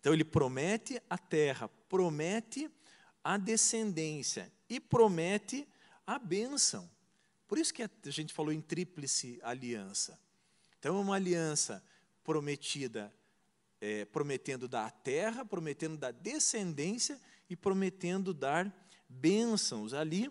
Então 0.00 0.12
ele 0.12 0.24
promete 0.24 1.00
a 1.08 1.18
terra, 1.18 1.68
promete 1.88 2.70
a 3.22 3.36
descendência 3.36 4.50
e 4.68 4.80
promete 4.80 5.66
a 6.06 6.18
bênção. 6.18 6.88
Por 7.46 7.58
isso 7.58 7.72
que 7.72 7.82
a 7.82 7.90
gente 8.06 8.32
falou 8.32 8.52
em 8.52 8.60
tríplice 8.60 9.38
aliança. 9.42 10.18
Então 10.78 10.96
é 10.96 11.00
uma 11.00 11.16
aliança 11.16 11.82
prometida, 12.22 13.12
é, 13.80 14.04
prometendo 14.04 14.66
dar 14.68 14.86
a 14.86 14.90
terra, 14.90 15.44
prometendo 15.44 15.96
dar 15.96 16.12
descendência 16.12 17.20
e 17.48 17.56
prometendo 17.56 18.34
dar 18.34 18.72
bênçãos. 19.08 19.94
Ali, 19.94 20.30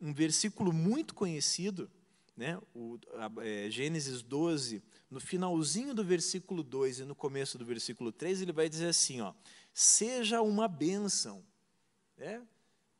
um 0.00 0.12
versículo 0.12 0.72
muito 0.72 1.14
conhecido, 1.14 1.90
né, 2.36 2.60
o, 2.74 2.98
a, 3.14 3.30
é, 3.44 3.70
Gênesis 3.70 4.22
12, 4.22 4.82
no 5.10 5.20
finalzinho 5.20 5.94
do 5.94 6.04
versículo 6.04 6.62
2 6.62 7.00
e 7.00 7.04
no 7.04 7.14
começo 7.14 7.56
do 7.56 7.64
versículo 7.64 8.12
3, 8.12 8.42
ele 8.42 8.52
vai 8.52 8.68
dizer 8.68 8.88
assim: 8.88 9.20
ó, 9.20 9.32
seja 9.72 10.42
uma 10.42 10.68
bênção. 10.68 11.44
É, 12.18 12.40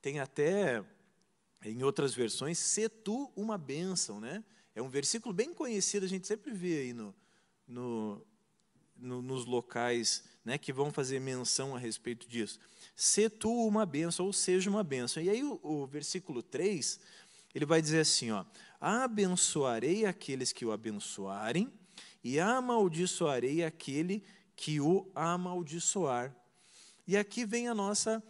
tem 0.01 0.21
até, 0.21 0.85
em 1.65 1.83
outras 1.83 2.15
versões, 2.15 2.59
se 2.59 2.89
tu 2.89 3.33
uma 3.35 3.59
bênção. 3.59 4.21
Né? 4.21 4.45
É 4.75 4.81
um 4.81 4.89
versículo 4.89 5.35
bem 5.35 5.53
conhecido, 5.53 6.05
a 6.05 6.09
gente 6.09 6.27
sempre 6.27 6.53
vê 6.53 6.81
aí 6.81 6.93
no, 6.93 7.15
no, 7.67 8.25
no, 8.99 9.21
nos 9.23 9.45
locais 9.45 10.25
né, 10.45 10.57
que 10.59 10.73
vão 10.73 10.93
fazer 10.93 11.21
menção 11.21 11.75
a 11.75 11.79
respeito 11.79 12.29
disso. 12.29 12.59
Se 12.95 13.29
tu 13.29 13.50
uma 13.67 13.85
bênção, 13.85 14.26
ou 14.26 14.33
seja 14.33 14.71
uma 14.71 14.85
bênção. 14.85 15.23
E 15.23 15.29
aí 15.29 15.43
o, 15.43 15.61
o 15.62 15.87
versículo 15.87 16.43
3, 16.43 17.00
ele 17.55 17.67
vai 17.67 17.83
dizer 17.83 18.00
assim, 18.00 18.31
ó, 18.31 18.45
abençoarei 18.81 20.07
aqueles 20.07 20.53
que 20.53 20.65
o 20.65 20.73
abençoarem, 20.73 21.71
e 22.23 22.41
amaldiçoarei 22.41 23.62
aquele 23.62 24.25
que 24.57 24.81
o 24.81 25.09
amaldiçoar. 25.15 26.35
E 27.07 27.17
aqui 27.17 27.47
vem 27.47 27.69
a 27.69 27.75
nossa 27.75 28.21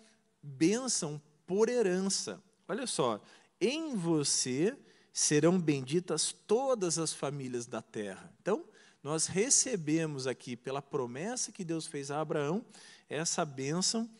bênção 0.42 1.20
por 1.46 1.68
herança. 1.68 2.42
Olha 2.68 2.86
só, 2.86 3.22
em 3.60 3.94
você 3.94 4.76
serão 5.12 5.58
benditas 5.58 6.30
todas 6.46 6.98
as 6.98 7.14
famílias 7.14 7.66
da 7.66 7.80
terra. 7.80 8.30
Então, 8.42 8.64
nós 9.06 9.26
recebemos 9.26 10.26
aqui, 10.26 10.56
pela 10.56 10.82
promessa 10.82 11.52
que 11.52 11.64
Deus 11.64 11.86
fez 11.86 12.10
a 12.10 12.20
Abraão, 12.20 12.66
essa 13.08 13.44
bênção 13.44 14.10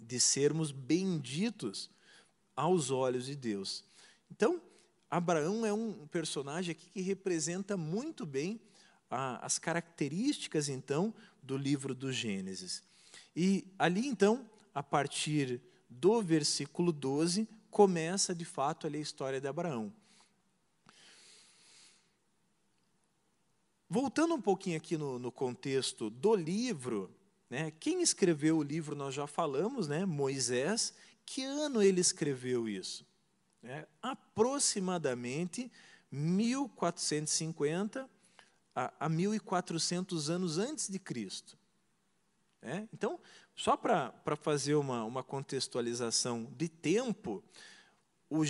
de 0.00 0.18
sermos 0.18 0.72
benditos 0.72 1.88
aos 2.56 2.90
olhos 2.90 3.26
de 3.26 3.36
Deus. 3.36 3.84
Então, 4.28 4.60
Abraão 5.08 5.64
é 5.64 5.72
um 5.72 6.08
personagem 6.08 6.72
aqui 6.72 6.90
que 6.90 7.00
representa 7.00 7.76
muito 7.76 8.26
bem 8.26 8.60
a, 9.08 9.46
as 9.46 9.60
características, 9.60 10.68
então, 10.68 11.14
do 11.40 11.56
livro 11.56 11.94
do 11.94 12.12
Gênesis. 12.12 12.82
E 13.36 13.64
ali, 13.78 14.08
então, 14.08 14.44
a 14.74 14.82
partir 14.82 15.60
do 15.88 16.20
versículo 16.20 16.90
12, 16.90 17.48
começa 17.70 18.34
de 18.34 18.44
fato 18.44 18.88
ali 18.88 18.98
a 18.98 19.02
história 19.02 19.40
de 19.40 19.46
Abraão. 19.46 19.92
Voltando 23.92 24.34
um 24.34 24.40
pouquinho 24.40 24.76
aqui 24.76 24.96
no, 24.96 25.18
no 25.18 25.32
contexto 25.32 26.10
do 26.10 26.36
livro, 26.36 27.10
né, 27.50 27.72
quem 27.72 28.02
escreveu 28.02 28.58
o 28.58 28.62
livro 28.62 28.94
nós 28.94 29.12
já 29.12 29.26
falamos, 29.26 29.88
né, 29.88 30.06
Moisés. 30.06 30.94
Que 31.26 31.42
ano 31.42 31.82
ele 31.82 32.00
escreveu 32.00 32.68
isso? 32.68 33.04
É, 33.64 33.88
aproximadamente 34.00 35.68
1450 36.08 38.08
a, 38.76 38.92
a 39.00 39.08
1400 39.08 40.30
anos 40.30 40.56
antes 40.56 40.88
de 40.88 41.00
Cristo. 41.00 41.58
É, 42.62 42.86
então, 42.94 43.18
só 43.56 43.76
para 43.76 44.12
fazer 44.40 44.76
uma, 44.76 45.02
uma 45.02 45.24
contextualização 45.24 46.46
de 46.56 46.68
tempo, 46.68 47.42
o, 48.30 48.44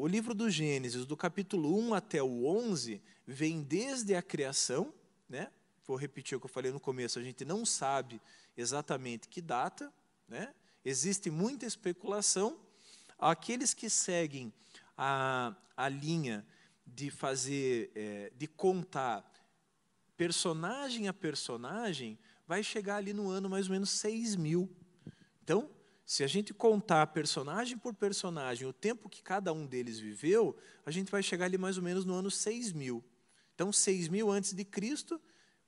o, 0.00 0.06
livro 0.06 0.34
do 0.34 0.50
Gênesis, 0.50 1.04
do 1.04 1.16
capítulo 1.16 1.78
1 1.78 1.94
até 1.94 2.22
o 2.22 2.46
11, 2.46 3.02
vem 3.26 3.62
desde 3.62 4.14
a 4.14 4.22
criação, 4.22 4.92
né? 5.28 5.52
vou 5.86 5.96
repetir 5.96 6.36
o 6.36 6.40
que 6.40 6.46
eu 6.46 6.50
falei 6.50 6.72
no 6.72 6.80
começo, 6.80 7.18
a 7.18 7.22
gente 7.22 7.44
não 7.44 7.64
sabe 7.66 8.20
exatamente 8.56 9.28
que 9.28 9.42
data, 9.42 9.92
né? 10.26 10.54
existe 10.82 11.30
muita 11.30 11.66
especulação. 11.66 12.58
Aqueles 13.18 13.74
que 13.74 13.90
seguem 13.90 14.52
a, 14.96 15.54
a 15.76 15.88
linha 15.88 16.44
de 16.86 17.10
fazer, 17.10 17.92
é, 17.94 18.32
de 18.34 18.46
contar 18.46 19.30
personagem 20.16 21.08
a 21.08 21.12
personagem, 21.12 22.18
vai 22.46 22.62
chegar 22.62 22.96
ali 22.96 23.12
no 23.12 23.28
ano 23.28 23.50
mais 23.50 23.66
ou 23.66 23.72
menos 23.72 23.90
6 23.90 24.34
mil. 24.36 24.74
Então, 25.42 25.68
se 26.06 26.22
a 26.22 26.28
gente 26.28 26.54
contar 26.54 27.08
personagem 27.08 27.76
por 27.76 27.92
personagem, 27.92 28.64
o 28.64 28.72
tempo 28.72 29.08
que 29.08 29.20
cada 29.20 29.52
um 29.52 29.66
deles 29.66 29.98
viveu, 29.98 30.56
a 30.86 30.90
gente 30.92 31.10
vai 31.10 31.20
chegar 31.20 31.46
ali 31.46 31.58
mais 31.58 31.76
ou 31.76 31.82
menos 31.82 32.04
no 32.04 32.14
ano 32.14 32.30
6 32.30 32.72
mil. 32.72 33.04
Então, 33.56 33.72
6 33.72 34.06
mil 34.06 34.30
antes 34.30 34.52
de 34.52 34.64
Cristo, 34.64 35.20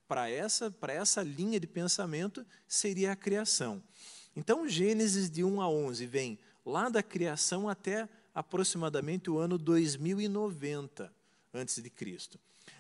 para 0.06 0.30
essa, 0.30 0.70
para 0.70 0.92
essa 0.92 1.24
linha 1.24 1.58
de 1.58 1.66
pensamento, 1.66 2.46
seria 2.68 3.10
a 3.10 3.16
criação. 3.16 3.82
Então, 4.36 4.68
Gênesis 4.68 5.28
de 5.28 5.42
1 5.42 5.60
a 5.60 5.68
11 5.68 6.06
vem 6.06 6.38
lá 6.64 6.88
da 6.88 7.02
criação 7.02 7.68
até 7.68 8.08
aproximadamente 8.32 9.28
o 9.28 9.38
ano 9.38 9.58
2090 9.58 11.12
antes 11.52 11.82
de 11.82 11.90
Cristo. 11.90 12.38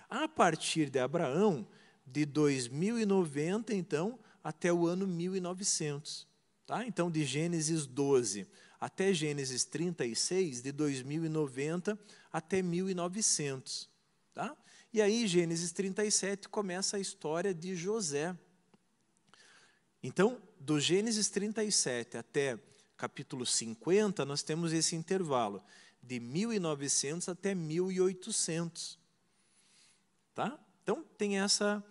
A 0.08 0.28
partir 0.28 0.88
de 0.90 1.00
Abraão, 1.00 1.66
de 2.06 2.24
2090, 2.24 3.74
então, 3.74 4.16
até 4.44 4.72
o 4.72 4.86
ano 4.86 5.08
1900. 5.08 6.27
Tá? 6.68 6.84
Então, 6.86 7.10
de 7.10 7.24
Gênesis 7.24 7.86
12 7.86 8.46
até 8.78 9.14
Gênesis 9.14 9.64
36, 9.64 10.60
de 10.60 10.70
2090 10.70 11.98
até 12.30 12.60
1900. 12.60 13.88
Tá? 14.34 14.54
E 14.92 15.00
aí, 15.00 15.26
Gênesis 15.26 15.72
37 15.72 16.46
começa 16.46 16.98
a 16.98 17.00
história 17.00 17.54
de 17.54 17.74
José. 17.74 18.36
Então, 20.02 20.42
do 20.60 20.78
Gênesis 20.78 21.30
37 21.30 22.18
até 22.18 22.58
capítulo 22.98 23.46
50, 23.46 24.26
nós 24.26 24.42
temos 24.42 24.70
esse 24.74 24.94
intervalo 24.94 25.64
de 26.02 26.20
1900 26.20 27.30
até 27.30 27.54
1800. 27.54 28.98
Tá? 30.34 30.60
Então, 30.82 31.02
tem 31.16 31.40
essa 31.40 31.82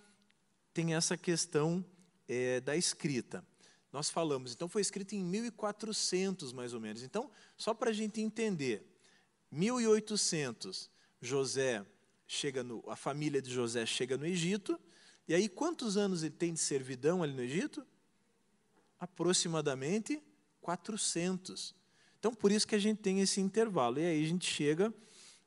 tem 0.72 0.94
essa 0.94 1.18
questão 1.18 1.84
é, 2.28 2.60
da 2.62 2.78
escrita. 2.78 3.44
Nós 3.91 4.10
falamos, 4.10 4.54
então 4.54 4.67
foi 4.67 4.82
escrito 4.82 5.13
em 5.15 5.23
1400 5.23 6.52
mais 6.52 6.73
ou 6.73 6.80
menos. 6.80 7.04
Então, 7.04 7.32
só 7.56 7.73
para 7.73 7.89
a 7.89 7.93
gente 7.93 8.21
entender, 8.21 8.86
1800, 9.52 10.89
José 11.21 11.86
chega 12.28 12.63
no, 12.63 12.84
a 12.88 12.95
família 12.95 13.41
de 13.41 13.52
José 13.52 13.86
chega 13.86 14.17
no 14.17 14.26
Egito, 14.26 14.80
e 15.28 15.34
aí 15.34 15.47
quantos 15.47 15.97
anos 15.97 16.23
ele 16.23 16.36
tem 16.36 16.54
de 16.54 16.60
servidão 16.60 17.23
ali 17.23 17.34
no 17.34 17.41
Egito? 17.41 17.86
Aproximadamente 19.00 20.21
400. 20.62 21.73
Então, 22.19 22.34
por 22.34 22.52
isso 22.52 22.67
que 22.67 22.76
a 22.76 22.80
gente 22.80 23.00
tem 23.00 23.21
esse 23.21 23.39
intervalo. 23.39 24.00
E 24.00 24.06
aí 24.06 24.23
a 24.23 24.28
gente 24.28 24.50
chega 24.50 24.93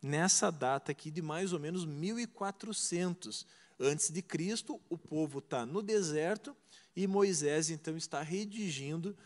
nessa 0.02 0.50
data 0.50 0.92
aqui 0.92 1.10
de 1.10 1.20
mais 1.20 1.52
ou 1.52 1.60
menos 1.60 1.84
1400 1.84 3.46
antes 3.80 4.10
de 4.10 4.20
Cristo, 4.20 4.80
o 4.90 4.98
povo 4.98 5.38
está 5.38 5.64
no 5.64 5.80
deserto 5.82 6.54
e 6.94 7.06
Moisés 7.06 7.70
então 7.70 7.96
está 7.96 8.20
redigindo 8.20 9.16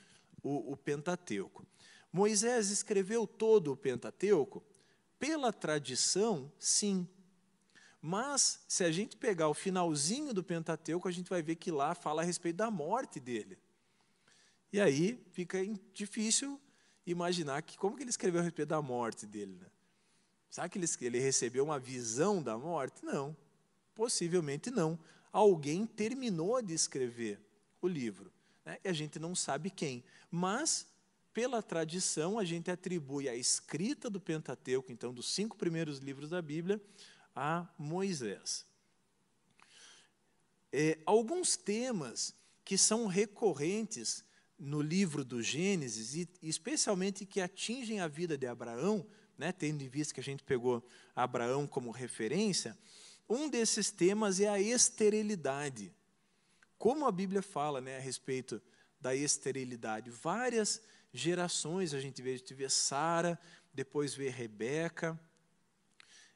o, 0.42 0.72
o 0.72 0.76
Pentateuco. 0.76 1.66
Moisés 2.12 2.70
escreveu 2.70 3.26
todo 3.26 3.72
o 3.72 3.76
Pentateuco? 3.76 4.62
Pela 5.18 5.52
tradição, 5.52 6.52
sim. 6.58 7.08
Mas, 8.00 8.60
se 8.68 8.84
a 8.84 8.92
gente 8.92 9.16
pegar 9.16 9.48
o 9.48 9.54
finalzinho 9.54 10.32
do 10.32 10.44
Pentateuco, 10.44 11.08
a 11.08 11.10
gente 11.10 11.28
vai 11.28 11.42
ver 11.42 11.56
que 11.56 11.70
lá 11.70 11.94
fala 11.94 12.22
a 12.22 12.24
respeito 12.24 12.56
da 12.56 12.70
morte 12.70 13.18
dele. 13.18 13.58
E 14.72 14.80
aí 14.80 15.24
fica 15.32 15.58
difícil 15.92 16.60
imaginar 17.06 17.62
que 17.62 17.76
como 17.76 17.96
que 17.96 18.02
ele 18.02 18.10
escreveu 18.10 18.40
a 18.40 18.44
respeito 18.44 18.68
da 18.68 18.82
morte 18.82 19.26
dele. 19.26 19.56
Né? 19.60 19.66
Será 20.50 20.68
que 20.68 20.78
ele, 20.78 20.86
ele 21.00 21.18
recebeu 21.18 21.64
uma 21.64 21.78
visão 21.78 22.42
da 22.42 22.56
morte? 22.56 23.04
Não. 23.04 23.36
Possivelmente 23.94 24.70
não. 24.70 24.98
Alguém 25.32 25.86
terminou 25.86 26.60
de 26.62 26.74
escrever 26.74 27.40
o 27.80 27.88
livro. 27.88 28.32
Né? 28.64 28.78
E 28.84 28.88
a 28.88 28.92
gente 28.92 29.18
não 29.18 29.34
sabe 29.34 29.70
quem. 29.70 30.04
Mas, 30.30 30.86
pela 31.32 31.62
tradição, 31.62 32.38
a 32.38 32.44
gente 32.44 32.70
atribui 32.70 33.28
a 33.28 33.34
escrita 33.34 34.08
do 34.08 34.20
Pentateuco, 34.20 34.90
então, 34.90 35.12
dos 35.12 35.32
cinco 35.32 35.56
primeiros 35.56 35.98
livros 35.98 36.30
da 36.30 36.40
Bíblia, 36.40 36.80
a 37.34 37.68
Moisés. 37.78 38.64
É, 40.72 40.98
alguns 41.04 41.56
temas 41.56 42.34
que 42.64 42.78
são 42.78 43.06
recorrentes 43.06 44.24
no 44.58 44.80
livro 44.80 45.24
do 45.24 45.42
Gênesis, 45.42 46.14
e 46.14 46.28
especialmente 46.42 47.26
que 47.26 47.40
atingem 47.40 48.00
a 48.00 48.08
vida 48.08 48.38
de 48.38 48.46
Abraão, 48.46 49.06
né, 49.36 49.52
tendo 49.52 49.82
em 49.82 49.88
vista 49.88 50.14
que 50.14 50.20
a 50.20 50.24
gente 50.24 50.42
pegou 50.42 50.84
Abraão 51.14 51.66
como 51.66 51.90
referência, 51.90 52.76
um 53.28 53.48
desses 53.48 53.90
temas 53.90 54.40
é 54.40 54.48
a 54.48 54.60
esterilidade. 54.60 55.92
Como 56.78 57.06
a 57.06 57.12
Bíblia 57.12 57.42
fala 57.42 57.80
né, 57.80 57.96
a 57.96 58.00
respeito 58.00 58.60
da 59.00 59.14
esterilidade? 59.14 60.10
Várias 60.10 60.82
gerações 61.12 61.94
a 61.94 62.00
gente 62.00 62.20
vê, 62.20 62.34
a 62.34 62.36
gente 62.36 62.54
vê 62.54 62.68
Sara, 62.68 63.38
depois 63.72 64.14
vê 64.14 64.28
Rebeca. 64.28 65.18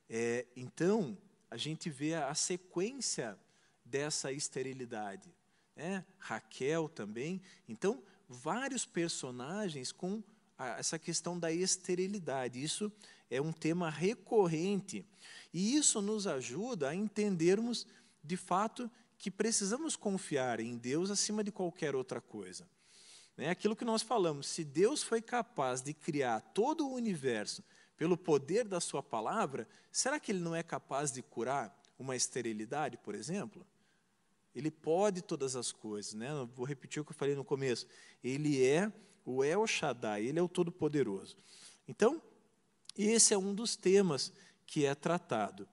É, 0.08 0.46
então, 0.56 1.18
a 1.50 1.56
gente 1.56 1.90
vê 1.90 2.14
a, 2.14 2.28
a 2.28 2.34
sequência 2.34 3.38
dessa 3.84 4.32
esterilidade. 4.32 5.32
Né? 5.76 6.04
Raquel 6.18 6.88
também. 6.88 7.42
Então, 7.68 8.02
vários 8.28 8.84
personagens 8.84 9.92
com 9.92 10.22
essa 10.58 10.98
questão 10.98 11.38
da 11.38 11.52
esterilidade. 11.52 12.62
Isso 12.62 12.92
é 13.30 13.40
um 13.40 13.52
tema 13.52 13.90
recorrente. 13.90 15.06
E 15.52 15.76
isso 15.76 16.02
nos 16.02 16.26
ajuda 16.26 16.88
a 16.88 16.94
entendermos, 16.94 17.86
de 18.22 18.36
fato, 18.36 18.90
que 19.16 19.30
precisamos 19.30 19.96
confiar 19.96 20.60
em 20.60 20.76
Deus 20.76 21.10
acima 21.10 21.42
de 21.42 21.50
qualquer 21.50 21.94
outra 21.94 22.20
coisa. 22.20 22.68
É 23.36 23.50
aquilo 23.50 23.76
que 23.76 23.84
nós 23.84 24.02
falamos: 24.02 24.48
se 24.48 24.64
Deus 24.64 25.02
foi 25.02 25.22
capaz 25.22 25.80
de 25.80 25.94
criar 25.94 26.40
todo 26.40 26.86
o 26.86 26.94
universo 26.94 27.62
pelo 27.96 28.16
poder 28.16 28.66
da 28.66 28.80
Sua 28.80 29.02
palavra, 29.02 29.68
será 29.92 30.18
que 30.18 30.32
Ele 30.32 30.40
não 30.40 30.54
é 30.54 30.62
capaz 30.62 31.12
de 31.12 31.22
curar 31.22 31.76
uma 31.98 32.16
esterilidade, 32.16 32.96
por 32.96 33.14
exemplo? 33.14 33.66
Ele 34.54 34.70
pode 34.70 35.22
todas 35.22 35.54
as 35.54 35.70
coisas, 35.70 36.14
né? 36.14 36.30
Vou 36.54 36.66
repetir 36.66 37.00
o 37.00 37.04
que 37.04 37.12
eu 37.12 37.16
falei 37.16 37.36
no 37.36 37.44
começo. 37.44 37.86
Ele 38.24 38.64
é 38.64 38.92
o 39.28 39.44
El 39.44 39.66
Shaddai, 39.66 40.24
ele 40.24 40.38
é 40.38 40.42
o 40.42 40.48
Todo-Poderoso. 40.48 41.36
Então, 41.86 42.22
esse 42.96 43.34
é 43.34 43.38
um 43.38 43.54
dos 43.54 43.76
temas 43.76 44.32
que 44.66 44.86
é 44.86 44.94
tratado. 44.94 45.68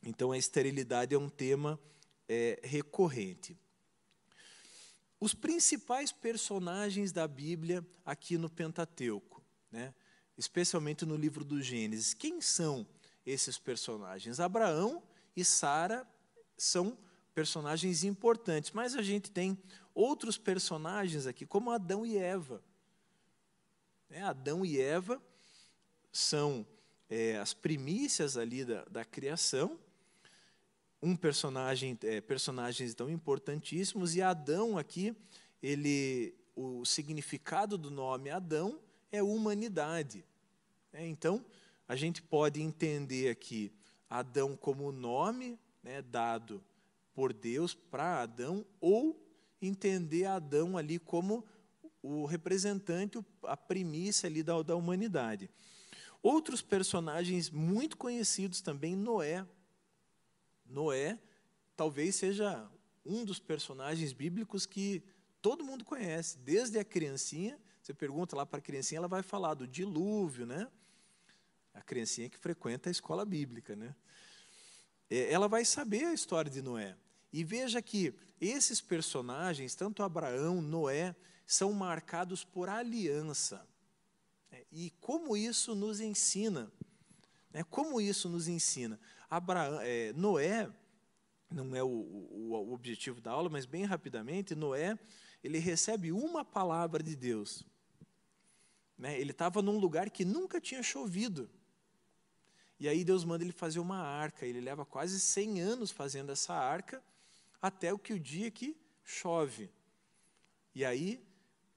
Então, 0.00 0.30
a 0.30 0.38
esterilidade 0.38 1.12
é 1.12 1.18
um 1.18 1.28
tema 1.28 1.80
é, 2.28 2.60
recorrente. 2.62 3.58
Os 5.18 5.34
principais 5.34 6.12
personagens 6.12 7.10
da 7.10 7.26
Bíblia 7.26 7.84
aqui 8.06 8.38
no 8.38 8.48
Pentateuco, 8.48 9.42
né? 9.72 9.92
especialmente 10.38 11.04
no 11.04 11.16
livro 11.16 11.44
do 11.44 11.60
Gênesis, 11.60 12.14
quem 12.14 12.40
são 12.40 12.86
esses 13.26 13.58
personagens? 13.58 14.38
Abraão 14.38 15.02
e 15.36 15.44
Sara 15.44 16.08
são 16.56 16.96
personagens 17.34 18.04
importantes, 18.04 18.70
mas 18.70 18.94
a 18.94 19.02
gente 19.02 19.28
tem 19.28 19.58
outros 20.00 20.38
personagens 20.38 21.26
aqui, 21.26 21.44
como 21.44 21.70
Adão 21.70 22.06
e 22.06 22.16
Eva. 22.16 22.62
É, 24.08 24.22
Adão 24.22 24.64
e 24.64 24.80
Eva 24.80 25.22
são 26.10 26.66
é, 27.08 27.38
as 27.38 27.52
primícias 27.52 28.36
ali 28.36 28.64
da, 28.64 28.84
da 28.84 29.04
criação, 29.04 29.78
um 31.02 31.14
personagem, 31.14 31.98
é, 32.02 32.20
personagens 32.20 32.94
tão 32.94 33.10
importantíssimos, 33.10 34.14
e 34.14 34.22
Adão 34.22 34.78
aqui, 34.78 35.14
ele, 35.62 36.34
o 36.56 36.84
significado 36.84 37.76
do 37.76 37.90
nome 37.90 38.30
Adão 38.30 38.80
é 39.12 39.22
humanidade. 39.22 40.24
É, 40.92 41.06
então, 41.06 41.44
a 41.86 41.94
gente 41.94 42.22
pode 42.22 42.60
entender 42.60 43.30
aqui 43.30 43.72
Adão 44.08 44.56
como 44.56 44.90
nome 44.90 45.58
né, 45.82 46.02
dado 46.02 46.62
por 47.14 47.32
Deus 47.32 47.74
para 47.74 48.22
Adão, 48.22 48.64
ou 48.80 49.29
entender 49.60 50.24
Adão 50.26 50.76
ali 50.76 50.98
como 50.98 51.44
o 52.02 52.24
representante, 52.24 53.18
a 53.42 53.56
primícia 53.56 54.26
ali 54.26 54.42
da, 54.42 54.62
da 54.62 54.76
humanidade. 54.76 55.50
Outros 56.22 56.62
personagens 56.62 57.50
muito 57.50 57.96
conhecidos 57.96 58.60
também, 58.60 58.94
Noé, 58.94 59.46
Noé 60.66 61.18
talvez 61.76 62.14
seja 62.14 62.70
um 63.04 63.24
dos 63.24 63.38
personagens 63.38 64.12
bíblicos 64.12 64.66
que 64.66 65.02
todo 65.40 65.64
mundo 65.64 65.84
conhece, 65.84 66.38
desde 66.38 66.78
a 66.78 66.84
criancinha. 66.84 67.58
Você 67.82 67.94
pergunta 67.94 68.36
lá 68.36 68.44
para 68.44 68.58
a 68.58 68.62
criancinha, 68.62 68.98
ela 68.98 69.08
vai 69.08 69.22
falar 69.22 69.54
do 69.54 69.66
dilúvio, 69.66 70.46
né? 70.46 70.68
A 71.72 71.80
criancinha 71.80 72.28
que 72.28 72.38
frequenta 72.38 72.90
a 72.90 72.92
escola 72.92 73.24
bíblica, 73.24 73.74
né? 73.74 73.94
É, 75.08 75.32
ela 75.32 75.48
vai 75.48 75.64
saber 75.64 76.04
a 76.04 76.14
história 76.14 76.50
de 76.50 76.60
Noé. 76.60 76.96
E 77.32 77.44
veja 77.44 77.80
que 77.80 78.14
esses 78.40 78.80
personagens, 78.80 79.74
tanto 79.74 80.02
Abraão, 80.02 80.60
Noé, 80.60 81.14
são 81.46 81.72
marcados 81.72 82.44
por 82.44 82.68
aliança. 82.68 83.66
É, 84.50 84.64
e 84.70 84.90
como 85.00 85.36
isso 85.36 85.74
nos 85.74 86.00
ensina? 86.00 86.70
Né? 87.52 87.64
Como 87.64 88.00
isso 88.00 88.28
nos 88.28 88.48
ensina? 88.48 88.98
Abraão, 89.28 89.80
é, 89.80 90.12
Noé, 90.12 90.70
não 91.50 91.74
é 91.74 91.82
o, 91.82 91.88
o, 91.88 92.52
o, 92.52 92.72
objetivo 92.72 93.20
da 93.20 93.32
aula, 93.32 93.48
mas 93.48 93.66
bem 93.66 93.84
rapidamente, 93.84 94.54
Noé, 94.54 94.98
ele 95.42 95.58
recebe 95.58 96.12
uma 96.12 96.44
palavra 96.44 97.02
de 97.02 97.16
Deus. 97.16 97.64
Né? 98.96 99.20
Ele 99.20 99.32
estava 99.32 99.60
num 99.60 99.78
lugar 99.78 100.10
que 100.10 100.24
nunca 100.24 100.60
tinha 100.60 100.82
chovido. 100.82 101.50
E 102.78 102.88
aí 102.88 103.04
Deus 103.04 103.24
manda 103.24 103.44
ele 103.44 103.52
fazer 103.52 103.80
uma 103.80 103.98
arca. 103.98 104.46
Ele 104.46 104.60
leva 104.60 104.86
quase 104.86 105.18
100 105.20 105.60
anos 105.60 105.90
fazendo 105.90 106.30
essa 106.32 106.54
arca, 106.54 107.02
até 107.60 107.92
o 107.92 107.98
que 107.98 108.12
o 108.12 108.20
dia 108.20 108.50
que 108.50 108.76
chove. 109.04 109.70
E 110.74 110.84
aí 110.84 111.22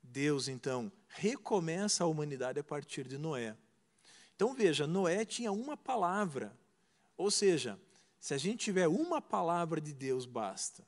Deus, 0.01 0.47
então, 0.47 0.91
recomeça 1.07 2.03
a 2.03 2.07
humanidade 2.07 2.59
a 2.59 2.63
partir 2.63 3.07
de 3.07 3.17
Noé. 3.17 3.57
Então 4.35 4.53
veja, 4.53 4.85
Noé 4.85 5.25
tinha 5.25 5.51
uma 5.51 5.77
palavra 5.77 6.55
ou 7.17 7.29
seja, 7.29 7.79
se 8.19 8.33
a 8.33 8.37
gente 8.37 8.65
tiver 8.65 8.87
uma 8.87 9.21
palavra 9.21 9.79
de 9.79 9.93
Deus, 9.93 10.25
basta. 10.25 10.85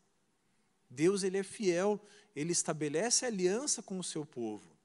Deus 0.90 1.24
ele 1.24 1.38
é 1.38 1.44
fiel, 1.44 2.00
ele 2.36 2.52
estabelece 2.52 3.26
aliança 3.26 3.82
com 3.82 4.00
o 4.00 4.04
seu 4.04 4.26
povo. 4.26 4.76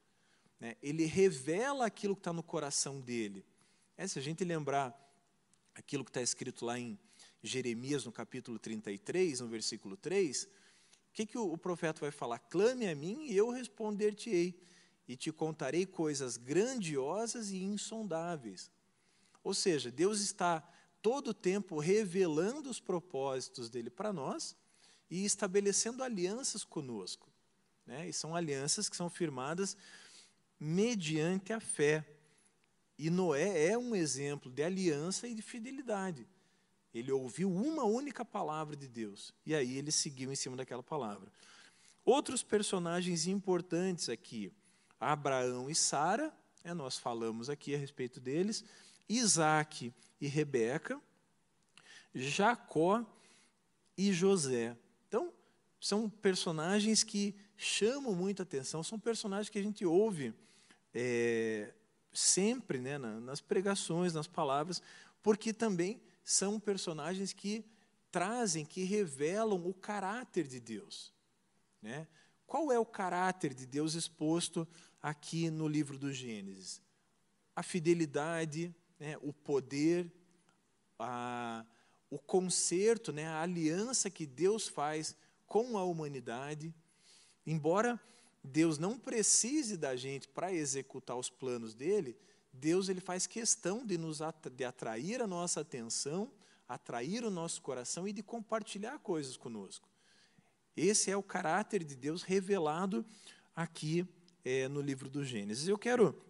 Né? 0.58 0.76
Ele 0.82 1.04
revela 1.04 1.86
aquilo 1.86 2.14
que 2.14 2.20
está 2.20 2.32
no 2.32 2.42
coração 2.42 3.00
dele. 3.00 3.44
É, 3.96 4.06
se 4.06 4.18
a 4.18 4.22
gente 4.22 4.44
lembrar 4.44 4.96
aquilo 5.74 6.04
que 6.04 6.10
está 6.10 6.22
escrito 6.22 6.64
lá 6.64 6.78
em 6.78 6.98
Jeremias, 7.42 8.04
no 8.04 8.12
capítulo 8.12 8.58
33, 8.58 9.40
no 9.40 9.48
versículo 9.48 9.96
3, 9.96 10.44
o 10.44 10.48
que, 11.12 11.26
que 11.26 11.38
o, 11.38 11.56
profeta 11.58 12.00
vai 12.00 12.10
falar? 12.10 12.38
Clame 12.38 12.88
a 12.88 12.94
mim 12.94 13.26
e 13.26 13.36
eu 13.36 13.50
responder-te-ei, 13.50 14.60
e 15.08 15.16
te 15.16 15.32
contarei 15.32 15.84
coisas 15.86 16.36
grandiosas 16.36 17.50
e 17.50 17.62
insondáveis. 17.64 18.70
Ou 19.42 19.52
seja, 19.52 19.90
Deus 19.90 20.20
está 20.20 20.60
todo 21.02 21.28
o 21.28 21.34
tempo 21.34 21.80
revelando 21.80 22.70
os 22.70 22.78
propósitos 22.78 23.68
dele 23.68 23.90
para 23.90 24.12
nós 24.12 24.54
e 25.10 25.24
estabelecendo 25.24 26.04
alianças 26.04 26.62
conosco. 26.62 27.28
Né? 27.84 28.08
E 28.08 28.12
são 28.12 28.36
alianças 28.36 28.88
que 28.88 28.96
são 28.96 29.10
firmadas 29.10 29.76
mediante 30.60 31.52
a 31.52 31.58
fé. 31.58 32.06
E 32.96 33.10
Noé 33.10 33.66
é 33.66 33.76
um 33.76 33.96
exemplo 33.96 34.48
de 34.48 34.62
aliança 34.62 35.26
e 35.26 35.34
de 35.34 35.42
fidelidade. 35.42 36.28
Ele 36.92 37.12
ouviu 37.12 37.52
uma 37.52 37.84
única 37.84 38.24
palavra 38.24 38.74
de 38.74 38.88
Deus 38.88 39.32
e 39.46 39.54
aí 39.54 39.76
ele 39.76 39.92
seguiu 39.92 40.32
em 40.32 40.36
cima 40.36 40.56
daquela 40.56 40.82
palavra. 40.82 41.30
Outros 42.04 42.42
personagens 42.42 43.26
importantes 43.26 44.08
aqui, 44.08 44.52
Abraão 44.98 45.70
e 45.70 45.74
Sara, 45.74 46.32
é, 46.64 46.74
nós 46.74 46.98
falamos 46.98 47.48
aqui 47.48 47.74
a 47.74 47.78
respeito 47.78 48.20
deles, 48.20 48.64
Isaac 49.08 49.92
e 50.20 50.26
Rebeca, 50.26 51.00
Jacó 52.14 53.04
e 53.96 54.12
José. 54.12 54.76
Então, 55.08 55.32
são 55.80 56.08
personagens 56.08 57.02
que 57.02 57.34
chamam 57.56 58.14
muita 58.14 58.42
atenção, 58.42 58.82
são 58.82 58.98
personagens 58.98 59.48
que 59.48 59.58
a 59.58 59.62
gente 59.62 59.84
ouve 59.84 60.34
é, 60.94 61.72
sempre 62.12 62.78
né, 62.78 62.98
nas 62.98 63.40
pregações, 63.40 64.12
nas 64.12 64.26
palavras, 64.26 64.82
porque 65.22 65.52
também 65.52 66.00
são 66.24 66.60
personagens 66.60 67.32
que 67.32 67.64
trazem, 68.10 68.64
que 68.64 68.84
revelam 68.84 69.66
o 69.66 69.74
caráter 69.74 70.46
de 70.46 70.60
Deus. 70.60 71.12
Né? 71.80 72.06
Qual 72.46 72.72
é 72.72 72.78
o 72.78 72.86
caráter 72.86 73.54
de 73.54 73.66
Deus 73.66 73.94
exposto 73.94 74.66
aqui 75.00 75.50
no 75.50 75.68
livro 75.68 75.98
do 75.98 76.12
Gênesis? 76.12 76.82
A 77.54 77.62
fidelidade, 77.62 78.74
né, 78.98 79.16
o 79.22 79.32
poder, 79.32 80.12
a, 80.98 81.64
o 82.10 82.18
conserto, 82.18 83.12
né, 83.12 83.26
a 83.26 83.42
aliança 83.42 84.10
que 84.10 84.26
Deus 84.26 84.68
faz 84.68 85.16
com 85.46 85.78
a 85.78 85.84
humanidade. 85.84 86.74
Embora 87.46 88.00
Deus 88.42 88.78
não 88.78 88.98
precise 88.98 89.76
da 89.76 89.96
gente 89.96 90.28
para 90.28 90.52
executar 90.52 91.16
os 91.16 91.30
planos 91.30 91.74
dele, 91.74 92.16
Deus 92.52 92.88
ele 92.88 93.00
faz 93.00 93.26
questão 93.26 93.86
de 93.86 93.96
nos 93.96 94.20
de 94.56 94.64
atrair 94.64 95.22
a 95.22 95.26
nossa 95.26 95.60
atenção, 95.60 96.30
atrair 96.68 97.24
o 97.24 97.30
nosso 97.30 97.62
coração 97.62 98.06
e 98.06 98.12
de 98.12 98.22
compartilhar 98.22 98.98
coisas 98.98 99.36
conosco. 99.36 99.88
Esse 100.76 101.10
é 101.10 101.16
o 101.16 101.22
caráter 101.22 101.84
de 101.84 101.96
Deus 101.96 102.22
revelado 102.22 103.04
aqui 103.54 104.06
é, 104.44 104.68
no 104.68 104.80
livro 104.80 105.08
do 105.08 105.24
Gênesis. 105.24 105.68
Eu 105.68 105.78
quero 105.78 106.20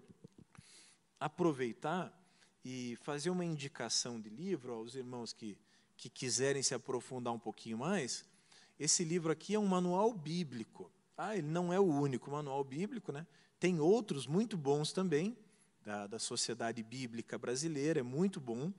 aproveitar 1.19 2.17
e 2.65 2.97
fazer 3.03 3.31
uma 3.31 3.45
indicação 3.45 4.21
de 4.21 4.29
livro 4.29 4.73
aos 4.73 4.95
irmãos 4.95 5.33
que, 5.33 5.59
que 5.97 6.09
quiserem 6.09 6.63
se 6.63 6.75
aprofundar 6.75 7.33
um 7.33 7.39
pouquinho 7.39 7.79
mais, 7.79 8.25
esse 8.79 9.05
livro 9.05 9.31
aqui 9.31 9.55
é 9.55 9.59
um 9.59 9.67
manual 9.67 10.13
bíblico. 10.13 10.91
Ah, 11.17 11.37
ele 11.37 11.47
não 11.47 11.71
é 11.71 11.79
o 11.79 11.85
único 11.85 12.31
manual 12.31 12.65
bíblico, 12.65 13.13
né? 13.13 13.27
Tem 13.59 13.79
outros 13.79 14.27
muito 14.27 14.57
bons 14.57 14.91
também, 14.91 15.37
da, 15.91 16.07
da 16.07 16.19
Sociedade 16.21 16.85
Bíblica 16.85 17.37
Brasileira, 17.37 17.99
é 17.99 18.03
muito 18.03 18.41
bom. 18.41 18.73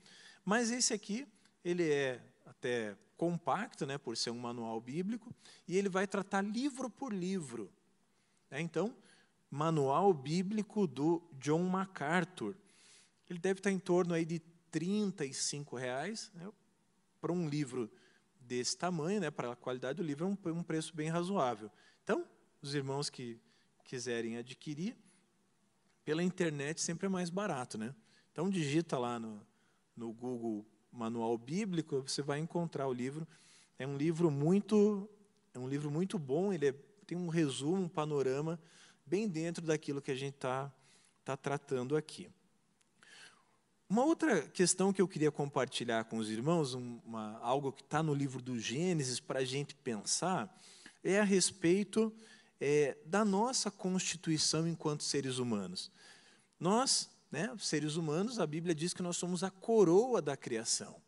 Mas 0.46 0.72
esse 0.72 0.94
aqui, 0.94 1.28
ele 1.64 1.92
é 1.92 2.22
até 2.46 2.96
compacto, 3.18 3.86
né, 3.86 3.98
por 3.98 4.16
ser 4.16 4.30
um 4.30 4.40
manual 4.40 4.80
bíblico, 4.80 5.36
e 5.68 5.78
ele 5.78 5.90
vai 5.90 6.08
tratar 6.08 6.42
livro 6.42 6.90
por 6.90 7.14
livro. 7.14 7.70
É, 8.50 8.62
então, 8.62 8.96
Manual 9.50 10.14
Bíblico 10.14 10.88
do 10.88 11.22
John 11.34 11.64
MacArthur. 11.64 12.56
Ele 13.30 13.40
deve 13.40 13.60
estar 13.60 13.72
em 13.72 13.80
torno 13.80 14.14
aí 14.14 14.24
de 14.24 14.40
35 14.72 15.76
reais, 15.76 16.32
né, 16.34 16.50
para 17.20 17.34
um 17.34 17.50
livro 17.50 17.92
desse 18.40 18.78
tamanho, 18.78 19.20
né, 19.20 19.30
para 19.30 19.52
a 19.52 19.56
qualidade 19.56 19.98
do 19.98 20.04
livro, 20.04 20.26
é 20.26 20.30
um, 20.30 20.58
um 20.58 20.64
preço 20.64 20.96
bem 20.96 21.10
razoável. 21.10 21.70
Então, 22.06 22.26
os 22.62 22.74
irmãos 22.74 23.10
que 23.10 23.38
quiserem 23.84 24.38
adquirir, 24.38 24.96
pela 26.04 26.24
internet 26.24 26.82
sempre 26.82 27.06
é 27.06 27.10
mais 27.10 27.30
barato. 27.30 27.78
Né? 27.78 27.94
Então, 28.32 28.50
digita 28.50 28.98
lá 28.98 29.20
no, 29.20 29.46
no 29.96 30.12
Google 30.14 30.66
Manual 30.92 31.38
Bíblico, 31.38 32.02
você 32.02 32.22
vai 32.22 32.40
encontrar 32.40 32.88
o 32.88 32.94
livro. 32.94 33.28
É 33.78 33.88
um 33.88 33.98
livro 33.98 34.30
muito, 34.30 35.10
é 35.54 35.60
um 35.60 35.68
livro 35.68 35.90
muito 35.90 36.20
bom, 36.20 36.52
ele 36.52 36.68
é, 36.68 36.76
tem 37.06 37.18
um 37.18 37.30
resumo, 37.30 37.84
um 37.84 37.90
panorama, 37.90 38.60
bem 39.06 39.28
dentro 39.28 39.66
daquilo 39.66 40.02
que 40.02 40.12
a 40.12 40.16
gente 40.16 40.36
está 40.36 40.72
tá 41.24 41.36
tratando 41.38 41.96
aqui. 41.96 42.30
Uma 43.90 44.06
outra 44.06 44.42
questão 44.44 44.94
que 44.94 45.02
eu 45.02 45.08
queria 45.08 45.32
compartilhar 45.32 46.06
com 46.06 46.18
os 46.18 46.30
irmãos, 46.30 46.74
uma, 46.74 47.38
algo 47.40 47.74
que 47.74 47.82
está 47.82 48.02
no 48.02 48.14
livro 48.14 48.42
do 48.42 48.58
Gênesis 48.58 49.20
para 49.20 49.40
a 49.40 49.44
gente 49.44 49.76
pensar, 49.76 50.50
é 51.04 51.20
a 51.20 51.26
respeito 51.26 52.14
é, 52.62 52.96
da 53.04 53.26
nossa 53.26 53.72
constituição 53.72 54.68
enquanto 54.68 55.04
seres 55.04 55.40
humanos. 55.40 55.92
Nós, 56.60 57.10
né, 57.32 57.52
seres 57.58 57.96
humanos, 57.96 58.40
a 58.40 58.46
Bíblia 58.46 58.76
diz 58.76 58.94
que 58.94 59.02
nós 59.02 59.18
somos 59.18 59.44
a 59.44 59.50
coroa 59.50 60.22
da 60.22 60.38
criação. 60.38 61.02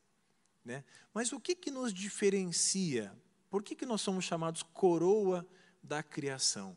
Né? 0.66 0.84
Mas 1.14 1.32
o 1.32 1.40
que, 1.40 1.56
que 1.56 1.70
nos 1.70 1.94
diferencia? 1.94 3.16
Por 3.52 3.62
que, 3.62 3.76
que 3.76 3.86
nós 3.86 4.02
somos 4.02 4.26
chamados 4.26 4.64
coroa 4.64 5.48
da 5.84 6.02
criação? 6.02 6.76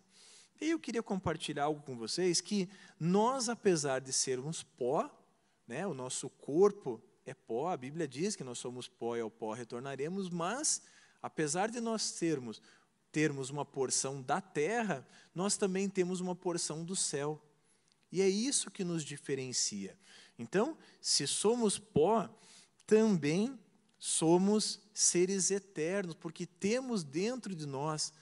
E 0.60 0.70
eu 0.70 0.78
queria 0.78 1.02
compartilhar 1.02 1.64
algo 1.64 1.82
com 1.82 1.96
vocês 1.96 2.42
que 2.42 2.68
nós, 3.00 3.48
apesar 3.48 4.00
de 4.00 4.12
sermos 4.12 4.62
pó, 4.62 5.10
né? 5.66 5.86
O 5.86 5.94
nosso 5.94 6.28
corpo 6.30 7.02
é 7.24 7.34
pó, 7.34 7.68
a 7.68 7.76
Bíblia 7.76 8.06
diz 8.06 8.36
que 8.36 8.44
nós 8.44 8.58
somos 8.58 8.88
pó 8.88 9.16
e 9.16 9.20
ao 9.20 9.30
pó 9.30 9.52
retornaremos, 9.52 10.30
mas 10.30 10.82
apesar 11.22 11.68
de 11.68 11.80
nós 11.80 12.12
termos 12.12 12.62
termos 13.16 13.48
uma 13.48 13.64
porção 13.64 14.20
da 14.20 14.42
terra, 14.42 15.08
nós 15.34 15.56
também 15.56 15.88
temos 15.88 16.20
uma 16.20 16.34
porção 16.34 16.84
do 16.84 16.94
céu. 16.94 17.42
E 18.12 18.20
é 18.20 18.28
isso 18.28 18.70
que 18.70 18.84
nos 18.84 19.02
diferencia. 19.02 19.98
Então, 20.38 20.76
se 21.00 21.26
somos 21.26 21.78
pó, 21.78 22.28
também 22.86 23.58
somos 23.98 24.78
seres 24.92 25.50
eternos, 25.50 26.14
porque 26.14 26.44
temos 26.44 27.02
dentro 27.02 27.54
de 27.54 27.64
nós 27.64 28.12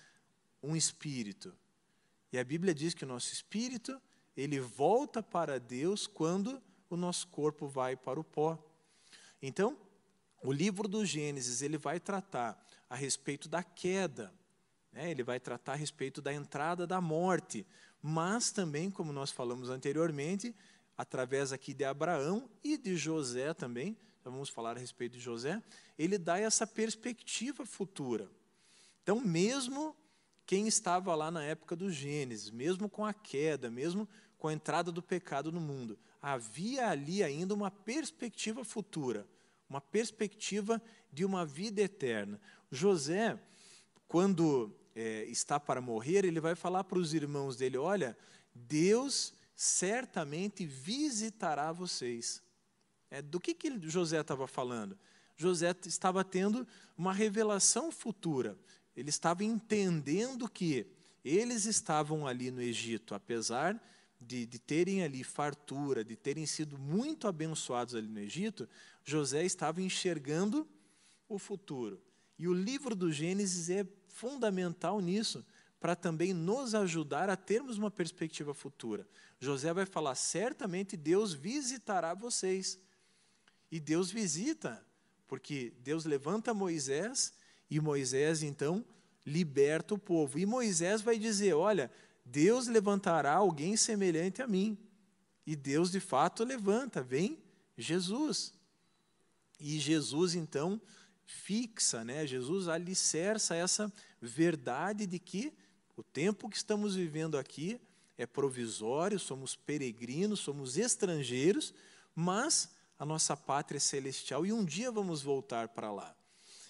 um 0.63 0.77
espírito. 0.77 1.53
E 2.33 2.39
a 2.39 2.45
Bíblia 2.45 2.73
diz 2.73 2.95
que 2.95 3.03
o 3.03 3.09
nosso 3.09 3.33
espírito, 3.33 4.01
ele 4.37 4.61
volta 4.61 5.25
para 5.25 5.59
Deus 5.59 6.07
quando 6.07 6.63
o 6.89 6.97
nosso 6.97 7.27
corpo 7.27 7.67
vai 7.67 7.97
para 7.97 8.21
o 8.21 8.23
pó. 8.23 8.65
Então, 9.43 9.77
o 10.41 10.53
livro 10.53 10.87
do 10.87 11.05
Gênesis 11.05 11.63
ele 11.63 11.79
vai 11.79 11.99
tratar 11.99 12.65
a 12.89 12.95
respeito 12.95 13.49
da 13.49 13.65
queda, 13.65 14.33
né? 14.95 15.11
ele 15.11 15.23
vai 15.23 15.41
tratar 15.41 15.73
a 15.73 15.77
respeito 15.77 16.23
da 16.23 16.33
entrada 16.33 16.87
da 16.87 17.01
morte, 17.01 17.67
mas 18.01 18.53
também, 18.53 18.91
como 18.91 19.13
nós 19.13 19.31
falamos 19.31 19.69
anteriormente, 19.69 20.55
através 20.97 21.53
aqui 21.53 21.75
de 21.75 21.85
Abraão 21.85 22.49
e 22.63 22.79
de 22.79 22.97
José 22.97 23.53
também, 23.53 23.97
vamos 24.23 24.49
falar 24.49 24.77
a 24.77 24.81
respeito 24.81 25.15
de 25.15 25.21
José, 25.21 25.63
ele 25.99 26.17
dá 26.17 26.39
essa 26.39 26.67
perspectiva 26.67 27.67
futura. 27.67 28.31
Então, 29.03 29.21
mesmo 29.21 29.95
quem 30.47 30.67
estava 30.69 31.15
lá 31.15 31.31
na 31.31 31.43
época 31.43 31.75
do 31.75 31.91
Gênesis, 31.91 32.51
mesmo 32.51 32.89
com 32.89 33.05
a 33.05 33.13
queda, 33.13 33.71
mesmo 33.71 34.09
com 34.39 34.49
a 34.49 34.53
entrada 34.53 34.93
do 34.93 35.03
pecado 35.03 35.51
no 35.51 35.61
mundo, 35.61 35.99
havia 36.23 36.89
ali 36.89 37.23
ainda 37.23 37.53
uma 37.53 37.71
perspectiva 37.71 38.65
futura, 38.65 39.27
uma 39.69 39.81
perspectiva 39.81 40.81
de 41.13 41.25
uma 41.25 41.45
vida 41.45 41.83
eterna. 41.83 42.41
José, 42.71 43.39
quando 44.07 44.75
é, 44.95 45.25
está 45.25 45.59
para 45.59 45.81
morrer, 45.81 46.25
ele 46.25 46.41
vai 46.41 46.55
falar 46.55 46.85
para 46.85 46.99
os 46.99 47.15
irmãos 47.15 47.57
dele: 47.57 47.77
Olha, 47.77 48.17
Deus 48.55 49.35
certamente 49.55 50.65
visitará 50.65 51.73
vocês. 51.73 52.43
É, 53.11 53.23
do 53.23 53.41
que, 53.41 53.55
que 53.55 53.89
José 53.89 54.21
estava 54.21 54.47
falando? 54.47 54.99
José 55.37 55.75
estava 55.87 56.25
tendo 56.25 56.67
uma 56.97 57.13
revelação 57.13 57.91
futura. 57.91 58.57
Ele 58.97 59.11
estava 59.11 59.43
entendendo 59.43 60.49
que 60.49 60.87
eles 61.25 61.65
estavam 61.65 62.27
ali 62.27 62.51
no 62.51 62.61
Egito, 62.61 63.15
apesar 63.15 63.81
de, 64.21 64.47
de 64.47 64.59
terem 64.59 65.03
ali 65.03 65.25
fartura, 65.25 66.05
de 66.05 66.17
terem 66.17 66.47
sido 66.47 66.79
muito 66.79 67.27
abençoados 67.27 67.95
ali 67.95 68.09
no 68.09 68.21
Egito, 68.21 68.69
José 69.05 69.45
estava 69.45 69.83
enxergando 69.83 70.67
o 71.29 71.39
futuro. 71.39 72.01
E 72.39 72.49
o 72.49 72.53
livro 72.53 72.95
do 72.95 73.13
Gênesis 73.13 73.71
é 73.71 73.87
fundamental 74.09 75.01
nisso, 75.01 75.45
para 75.79 75.95
também 75.95 76.33
nos 76.33 76.75
ajudar 76.75 77.29
a 77.29 77.37
termos 77.37 77.77
uma 77.77 77.91
perspectiva 77.91 78.55
futura. 78.55 79.07
José 79.39 79.73
vai 79.73 79.87
falar: 79.87 80.15
certamente 80.15 80.97
Deus 80.97 81.33
visitará 81.33 82.15
vocês. 82.15 82.79
E 83.71 83.81
Deus 83.81 84.11
visita, 84.11 84.85
porque 85.27 85.73
Deus 85.81 86.05
levanta 86.05 86.55
Moisés 86.55 87.33
e 87.69 87.81
Moisés 87.81 88.43
então 88.43 88.85
liberta 89.27 89.95
o 89.95 89.99
povo. 89.99 90.39
E 90.39 90.47
Moisés 90.47 91.03
vai 91.03 91.19
dizer: 91.19 91.55
olha, 91.55 91.91
Deus 92.25 92.67
levantará 92.67 93.35
alguém 93.35 93.77
semelhante 93.77 94.43
a 94.43 94.47
mim. 94.47 94.79
E 95.47 95.55
Deus 95.55 95.91
de 95.91 96.01
fato 96.01 96.45
levanta, 96.45 97.03
vem 97.03 97.39
Jesus. 97.77 98.55
E 99.61 99.79
Jesus 99.79 100.35
então 100.35 100.81
fixa, 101.27 102.05
né? 102.05 102.27
Jesus 102.27 102.69
alicerça 102.69 103.55
essa 103.55 103.93
verdade 104.21 105.07
de 105.07 105.19
que 105.19 105.53
o 105.97 106.03
tempo 106.03 106.49
que 106.49 106.57
estamos 106.57 106.95
vivendo 106.95 107.39
aqui 107.39 107.81
é 108.17 108.27
provisório, 108.27 109.19
somos 109.19 109.57
peregrinos, 109.57 110.41
somos 110.41 110.77
estrangeiros, 110.77 111.75
mas 112.15 112.71
a 112.99 113.05
nossa 113.05 113.37
pátria 113.37 113.79
é 113.79 113.81
celestial 113.81 114.47
e 114.47 114.53
um 114.53 114.65
dia 114.65 114.91
vamos 114.91 115.23
voltar 115.23 115.69
para 115.69 115.91
lá. 115.91 116.15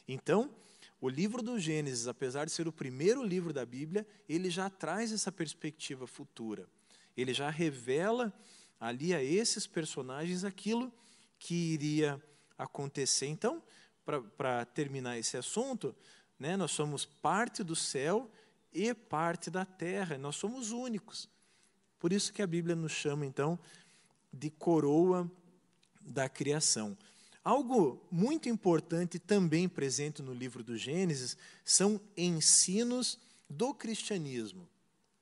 Então, 0.06 0.54
o 1.00 1.08
livro 1.08 1.42
do 1.42 1.58
Gênesis, 1.58 2.08
apesar 2.08 2.46
de 2.46 2.52
ser 2.52 2.66
o 2.66 2.72
primeiro 2.72 3.22
livro 3.22 3.52
da 3.52 3.66
Bíblia, 3.66 4.06
ele 4.28 4.48
já 4.48 4.70
traz 4.70 5.12
essa 5.12 5.30
perspectiva 5.30 6.06
futura. 6.06 6.66
Ele 7.16 7.34
já 7.34 7.50
revela 7.50 8.32
ali 8.80 9.14
a 9.14 9.22
esses 9.22 9.66
personagens 9.66 10.44
aquilo 10.44 10.92
que 11.38 11.54
iria 11.54 12.22
acontecer. 12.56 13.26
Então, 13.26 13.62
para 14.04 14.64
terminar 14.66 15.18
esse 15.18 15.36
assunto, 15.36 15.94
né, 16.38 16.56
nós 16.56 16.72
somos 16.72 17.04
parte 17.04 17.62
do 17.62 17.74
céu 17.74 18.30
e 18.72 18.92
parte 18.92 19.50
da 19.50 19.64
terra, 19.64 20.18
nós 20.18 20.36
somos 20.36 20.72
únicos. 20.72 21.28
Por 21.98 22.12
isso 22.12 22.32
que 22.32 22.42
a 22.42 22.46
Bíblia 22.46 22.76
nos 22.76 22.92
chama, 22.92 23.24
então, 23.24 23.58
de 24.32 24.50
coroa 24.50 25.30
da 26.00 26.28
criação. 26.28 26.96
Algo 27.42 28.02
muito 28.10 28.48
importante 28.48 29.18
também 29.18 29.68
presente 29.68 30.22
no 30.22 30.32
livro 30.32 30.62
do 30.62 30.76
Gênesis 30.76 31.36
são 31.64 32.00
ensinos 32.16 33.18
do 33.48 33.74
cristianismo. 33.74 34.68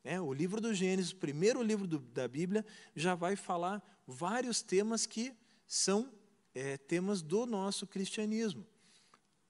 É, 0.04 0.20
o 0.20 0.32
livro 0.32 0.60
do 0.60 0.74
Gênesis, 0.74 1.12
o 1.12 1.16
primeiro 1.16 1.62
livro 1.62 1.86
do, 1.86 1.98
da 1.98 2.26
Bíblia, 2.26 2.64
já 2.94 3.14
vai 3.14 3.36
falar 3.36 3.82
vários 4.06 4.62
temas 4.62 5.06
que 5.06 5.32
são 5.66 6.12
é, 6.54 6.76
temas 6.76 7.22
do 7.22 7.46
nosso 7.46 7.86
cristianismo. 7.86 8.66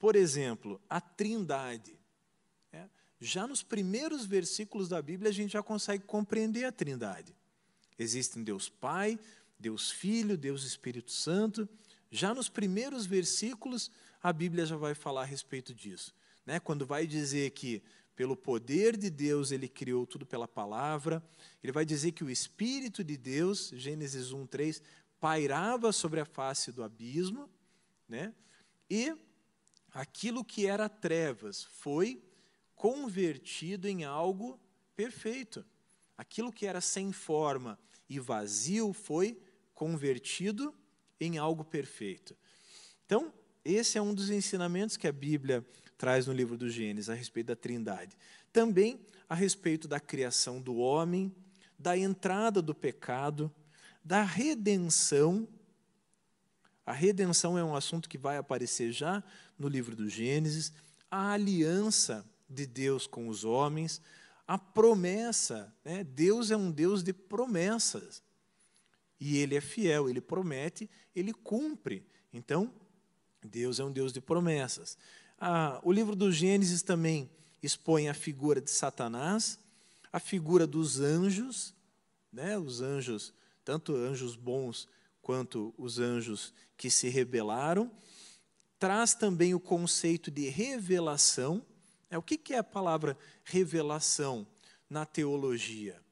Por 0.03 0.17
exemplo, 0.17 0.81
a 0.91 1.01
Trindade. 1.01 1.97
É, 2.73 2.89
já 3.21 3.47
nos 3.47 3.63
primeiros 3.63 4.27
versículos 4.27 4.89
da 4.89 5.01
Bíblia 5.01 5.31
a 5.31 5.33
gente 5.33 5.53
já 5.53 5.63
consegue 5.63 6.03
compreender 6.03 6.65
a 6.65 6.73
Trindade. 6.73 7.33
Existem 7.97 8.43
Deus 8.43 8.69
Pai, 8.69 9.17
Deus 9.57 9.93
Filho, 9.93 10.37
Deus 10.37 10.65
Espírito 10.65 11.13
Santo. 11.13 11.69
Já 12.11 12.35
nos 12.35 12.49
primeiros 12.49 13.07
versículos, 13.07 13.93
a 14.21 14.33
Bíblia 14.33 14.67
já 14.67 14.77
vai 14.77 14.93
falar 14.93 15.23
a 15.23 15.25
respeito 15.25 15.73
disso. 15.73 16.13
Né? 16.45 16.59
Quando 16.59 16.85
vai 16.85 17.07
dizer 17.07 17.53
que, 17.53 17.81
pelo 18.17 18.35
poder 18.35 18.97
de 18.97 19.09
Deus, 19.09 19.53
ele 19.53 19.69
criou 19.69 20.05
tudo 20.05 20.27
pela 20.27 20.49
palavra, 20.49 21.23
ele 21.63 21.71
vai 21.71 21.85
dizer 21.85 22.11
que 22.11 22.25
o 22.25 22.31
Espírito 22.31 23.05
de 23.05 23.17
Deus, 23.17 23.71
Gênesis 23.73 24.33
1, 24.33 24.49
3, 24.49 24.83
pairava 25.21 25.93
sobre 25.93 26.19
a 26.19 26.25
face 26.25 26.73
do 26.73 26.83
abismo, 26.83 27.49
né? 28.09 28.35
e 28.91 29.17
aquilo 29.93 30.45
que 30.45 30.67
era 30.67 30.89
trevas 30.89 31.65
foi 31.65 32.23
convertido 32.75 33.87
em 33.87 34.05
algo 34.05 34.59
perfeito. 34.97 35.65
Aquilo 36.17 36.53
que 36.53 36.67
era 36.67 36.81
sem 36.81 37.13
forma 37.13 37.79
e 38.09 38.19
vazio 38.19 38.93
foi 38.93 39.41
convertido 39.75 40.75
em 41.21 41.39
algo 41.39 41.65
perfeito. 41.65 42.37
Então, 43.07 43.33
esse 43.65 43.99
é 43.99 44.03
um 44.03 44.15
dos 44.15 44.31
ensinamentos 44.31 44.97
que 44.97 45.07
a 45.07 45.13
Bíblia 45.13 45.65
traz 45.97 46.27
no 46.27 46.33
livro 46.33 46.57
do 46.57 46.69
Gênesis 46.69 47.09
a 47.09 47.15
respeito 47.15 47.47
da 47.49 47.57
Trindade. 47.57 48.17
Também 48.53 49.01
a 49.29 49.35
respeito 49.35 49.87
da 49.87 50.01
criação 50.01 50.61
do 50.61 50.77
homem, 50.77 51.35
da 51.79 51.97
entrada 51.97 52.61
do 52.61 52.75
pecado, 52.75 53.53
da 54.05 54.23
redenção. 54.23 55.49
A 56.85 56.93
redenção 56.93 57.57
é 57.57 57.65
um 57.65 57.75
assunto 57.75 58.09
que 58.09 58.19
vai 58.19 58.37
aparecer 58.37 58.93
já 58.93 59.23
no 59.63 59.69
livro 59.69 59.95
do 59.95 60.09
Gênesis, 60.09 60.73
a 61.09 61.31
aliança 61.31 62.29
de 62.51 62.67
Deus 62.67 63.07
com 63.07 63.29
os 63.29 63.45
homens, 63.45 64.03
a 64.47 64.59
promessa. 64.59 65.73
Né? 65.85 66.03
Deus 66.03 66.51
é 66.51 66.57
um 66.57 66.69
Deus 66.69 67.03
de 67.05 67.13
promessas. 67.13 68.21
E 69.21 69.39
ele 69.39 69.55
é 69.55 69.61
fiel, 69.61 70.11
ele 70.11 70.21
promete, 70.21 70.91
ele 71.15 71.33
cumpre. 71.33 72.05
Então, 72.33 72.75
Deus 73.41 73.79
é 73.79 73.85
um 73.85 73.93
Deus 73.93 74.13
de 74.13 74.21
promessas. 74.21 74.99
Ah, 75.39 75.81
o 75.85 75.93
livro 75.93 76.17
do 76.17 76.33
Gênesis 76.33 76.83
também 76.83 77.31
expõe 77.63 78.09
a 78.09 78.15
figura 78.15 78.61
de 78.61 78.71
Satanás, 78.71 79.61
a 80.13 80.19
figura 80.19 80.67
dos 80.67 80.99
anjos, 80.99 81.73
né? 82.33 82.59
os 82.59 82.81
anjos, 82.81 83.33
tanto 83.65 83.95
anjos 83.95 84.35
bons 84.35 84.89
quanto 85.21 85.73
os 85.79 86.01
anjos 86.01 86.53
que 86.77 86.91
se 86.91 87.09
rebelaram. 87.09 87.89
Traz 88.83 89.15
também 89.15 89.55
o 89.55 89.61
conceito 89.61 90.29
de 90.29 90.49
revelação. 90.49 91.65
É, 92.11 92.19
o 92.19 92.23
que, 92.23 92.53
é 92.53 92.59
a 92.59 92.65
palavra 92.65 93.17
revelação 93.45 94.45
na 94.91 95.07
teologia? 95.07 96.03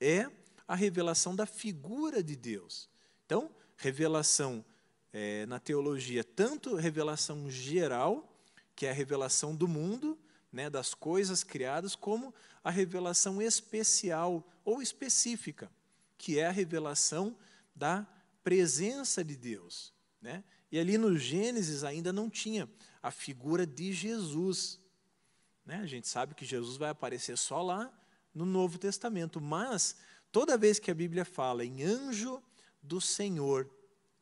É 0.00 0.30
a 0.68 0.76
revelação 0.76 1.34
da 1.34 1.46
figura 1.46 2.22
de 2.22 2.36
Deus. 2.36 2.88
Então, 3.26 3.50
revelação 3.76 4.64
é, 5.12 5.46
na 5.46 5.58
teologia, 5.58 6.22
tanto 6.22 6.76
revelação 6.76 7.50
geral, 7.50 8.32
que 8.76 8.86
é 8.86 8.90
a 8.90 8.94
revelação 8.94 9.52
do 9.52 9.66
mundo, 9.66 10.16
né, 10.52 10.70
das 10.70 10.94
coisas 10.94 11.42
criadas, 11.42 11.96
como 11.96 12.32
a 12.62 12.70
revelação 12.70 13.42
especial 13.42 14.48
ou 14.64 14.80
específica, 14.80 15.68
que 16.16 16.38
é 16.38 16.46
a 16.46 16.52
revelação 16.52 17.36
da 17.74 18.06
presença 18.44 19.24
de 19.24 19.36
Deus. 19.36 19.92
Né? 20.20 20.44
E 20.72 20.78
ali 20.78 20.96
no 20.96 21.18
Gênesis 21.18 21.84
ainda 21.84 22.14
não 22.14 22.30
tinha 22.30 22.66
a 23.02 23.10
figura 23.10 23.66
de 23.66 23.92
Jesus. 23.92 24.80
Né? 25.66 25.76
A 25.76 25.86
gente 25.86 26.08
sabe 26.08 26.34
que 26.34 26.46
Jesus 26.46 26.78
vai 26.78 26.88
aparecer 26.88 27.36
só 27.36 27.60
lá 27.60 27.92
no 28.34 28.46
Novo 28.46 28.78
Testamento, 28.78 29.38
mas 29.38 29.94
toda 30.32 30.56
vez 30.56 30.78
que 30.78 30.90
a 30.90 30.94
Bíblia 30.94 31.26
fala 31.26 31.62
em 31.62 31.82
anjo 31.82 32.42
do 32.82 33.02
Senhor, 33.02 33.70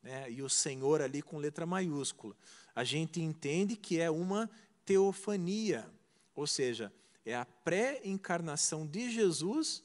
né, 0.03 0.29
e 0.29 0.41
o 0.41 0.49
Senhor 0.49 1.01
ali 1.01 1.21
com 1.21 1.37
letra 1.37 1.65
maiúscula, 1.65 2.35
a 2.75 2.83
gente 2.83 3.21
entende 3.21 3.77
que 3.77 4.01
é 4.01 4.11
uma 4.11 4.49
teofania, 4.85 5.89
ou 6.35 6.45
seja, 6.45 6.91
é 7.25 7.33
a 7.33 7.45
pré-encarnação 7.45 8.85
de 8.85 9.09
Jesus 9.09 9.81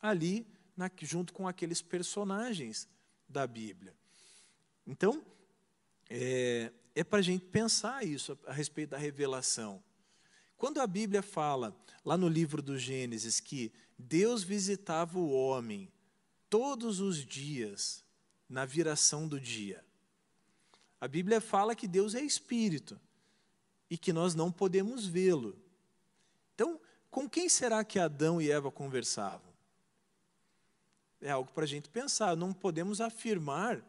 ali 0.00 0.46
na, 0.74 0.90
junto 1.02 1.34
com 1.34 1.46
aqueles 1.46 1.82
personagens 1.82 2.88
da 3.28 3.46
Bíblia. 3.46 3.94
Então, 4.86 5.22
é, 6.08 6.72
é 6.94 7.04
para 7.04 7.18
a 7.18 7.22
gente 7.22 7.44
pensar 7.44 8.04
isso 8.04 8.38
a, 8.46 8.52
respeito 8.52 8.90
da 8.90 8.98
revelação. 8.98 9.82
Quando 10.56 10.80
a 10.80 10.86
Bíblia 10.86 11.22
fala, 11.22 11.76
lá 12.04 12.16
no 12.16 12.28
livro 12.28 12.62
do 12.62 12.78
Gênesis, 12.78 13.40
que 13.40 13.72
Deus 13.98 14.42
visitava 14.42 15.18
o 15.18 15.30
homem 15.30 15.90
todos 16.48 17.00
os 17.00 17.24
dias, 17.24 18.04
na 18.48 18.64
viração 18.64 19.26
do 19.26 19.40
dia. 19.40 19.84
A 21.00 21.08
Bíblia 21.08 21.40
fala 21.40 21.74
que 21.74 21.88
Deus 21.88 22.14
é 22.14 22.22
espírito 22.22 22.98
e 23.90 23.98
que 23.98 24.12
nós 24.12 24.34
não 24.34 24.50
podemos 24.50 25.06
vê-lo. 25.06 25.58
Então, 26.54 26.80
com 27.10 27.28
quem 27.28 27.48
será 27.48 27.84
que 27.84 27.98
Adão 27.98 28.40
e 28.40 28.50
Eva 28.50 28.70
conversavam? 28.70 29.52
É 31.20 31.30
algo 31.30 31.52
para 31.52 31.64
a 31.64 31.68
gente 31.68 31.88
pensar. 31.88 32.36
Não 32.36 32.52
podemos 32.52 33.00
afirmar 33.00 33.82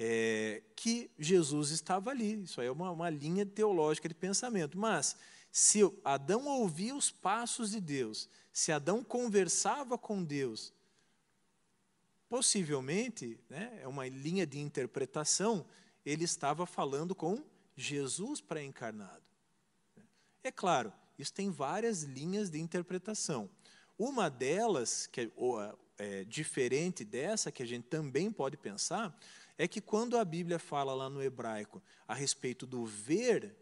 é, 0.00 0.62
que 0.74 1.10
Jesus 1.18 1.70
estava 1.70 2.10
ali. 2.10 2.42
Isso 2.42 2.60
aí 2.60 2.66
é 2.66 2.72
uma, 2.72 2.90
uma 2.90 3.10
linha 3.10 3.46
teológica 3.46 4.08
de 4.08 4.14
pensamento. 4.14 4.76
Mas, 4.76 5.14
se 5.52 5.80
Adão 6.02 6.46
ouvia 6.48 6.96
os 6.96 7.10
passos 7.10 7.70
de 7.72 7.80
Deus, 7.80 8.28
se 8.52 8.72
Adão 8.72 9.04
conversava 9.04 9.98
com 9.98 10.24
Deus, 10.24 10.72
Possivelmente, 12.30 13.40
né, 13.48 13.80
é 13.82 13.88
uma 13.88 14.06
linha 14.06 14.46
de 14.46 14.60
interpretação, 14.60 15.66
ele 16.06 16.22
estava 16.22 16.64
falando 16.64 17.12
com 17.12 17.42
Jesus 17.76 18.40
pré-encarnado. 18.40 19.24
É 20.44 20.52
claro, 20.52 20.92
isso 21.18 21.32
tem 21.34 21.50
várias 21.50 22.04
linhas 22.04 22.48
de 22.48 22.60
interpretação. 22.60 23.50
Uma 23.98 24.30
delas, 24.30 25.08
que 25.08 25.22
é, 25.22 25.30
é, 25.98 26.24
diferente 26.24 27.04
dessa, 27.04 27.50
que 27.50 27.64
a 27.64 27.66
gente 27.66 27.88
também 27.88 28.30
pode 28.30 28.56
pensar, 28.56 29.12
é 29.62 29.68
que 29.68 29.78
quando 29.78 30.16
a 30.16 30.24
Bíblia 30.24 30.58
fala 30.58 30.94
lá 30.94 31.10
no 31.10 31.22
hebraico 31.22 31.82
a 32.08 32.14
respeito 32.14 32.66
do 32.66 32.86
ver, 32.86 33.54